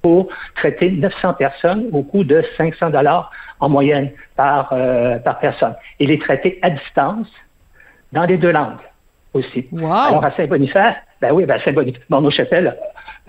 [0.02, 4.70] pour traiter 900 personnes au coût de 500 dollars en moyenne par,
[5.24, 5.74] par personne.
[6.00, 7.28] Et les traiter à distance
[8.12, 8.78] dans les deux langues
[9.34, 9.68] aussi.
[9.76, 12.76] Alors, à Saint-Boniface, ben oui, ben Saint-Boniface, nos chapelle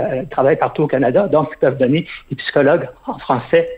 [0.01, 3.69] euh, travaille partout au Canada, donc ils peuvent donner des psychologues en français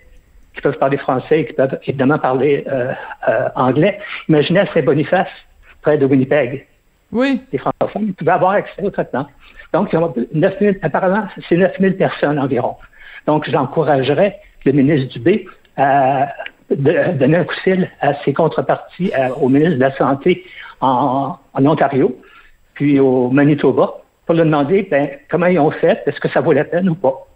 [0.55, 2.93] qui peuvent parler français et qui peuvent évidemment parler euh,
[3.29, 3.99] euh, anglais.
[4.29, 5.29] Imaginez à Saint-Boniface,
[5.83, 6.67] près de Winnipeg.
[7.13, 7.43] Oui.
[7.53, 9.27] Les francophones, ils pouvaient avoir accès au traitement.
[9.75, 12.77] Donc, 9 000, apparemment, c'est 9 000 personnes environ.
[13.27, 15.47] Donc, j'encouragerais le ministre Dubé
[15.77, 16.29] à
[16.71, 20.45] donner un coup de fil à ses contreparties, au ministre de la Santé
[20.81, 22.17] en, Ontario,
[22.75, 26.53] puis au Manitoba, pour leur demander ben, comment ils ont fait, est-ce que ça vaut
[26.53, 27.27] la peine ou pas?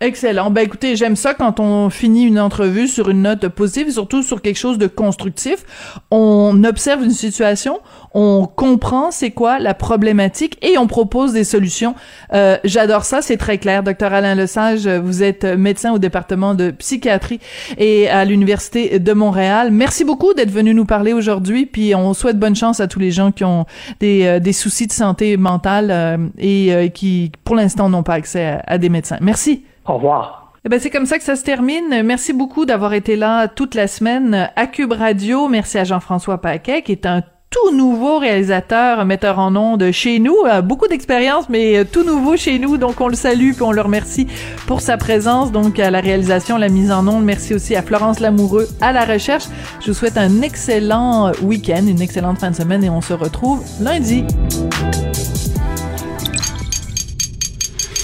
[0.00, 0.50] Excellent.
[0.50, 4.42] Ben écoutez, j'aime ça quand on finit une entrevue sur une note positive, surtout sur
[4.42, 5.64] quelque chose de constructif.
[6.10, 7.78] On observe une situation,
[8.12, 11.94] on comprend c'est quoi la problématique et on propose des solutions.
[12.32, 13.84] Euh, J'adore ça, c'est très clair.
[13.84, 17.38] Docteur Alain Lesage, vous êtes médecin au département de psychiatrie
[17.78, 19.70] et à l'université de Montréal.
[19.70, 21.66] Merci beaucoup d'être venu nous parler aujourd'hui.
[21.66, 23.64] Puis on souhaite bonne chance à tous les gens qui ont
[24.00, 28.14] des, euh, des soucis de santé mentale euh, et euh, qui, pour l'instant, n'ont pas
[28.14, 29.18] accès à, à des médecins.
[29.20, 29.62] Merci.
[29.86, 30.52] Au revoir.
[30.66, 32.02] Eh ben c'est comme ça que ça se termine.
[32.02, 35.46] Merci beaucoup d'avoir été là toute la semaine à Cube Radio.
[35.48, 40.38] Merci à Jean-François Paquet qui est un tout nouveau réalisateur, metteur en ondes chez nous,
[40.64, 42.78] beaucoup d'expérience, mais tout nouveau chez nous.
[42.78, 44.26] Donc, on le salue puis on le remercie
[44.66, 45.52] pour sa présence.
[45.52, 47.24] Donc, à la réalisation, la mise en ondes.
[47.24, 49.44] Merci aussi à Florence Lamoureux à la recherche.
[49.80, 53.62] Je vous souhaite un excellent week-end, une excellente fin de semaine et on se retrouve
[53.80, 54.24] lundi.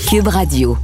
[0.08, 0.76] Cube Radio.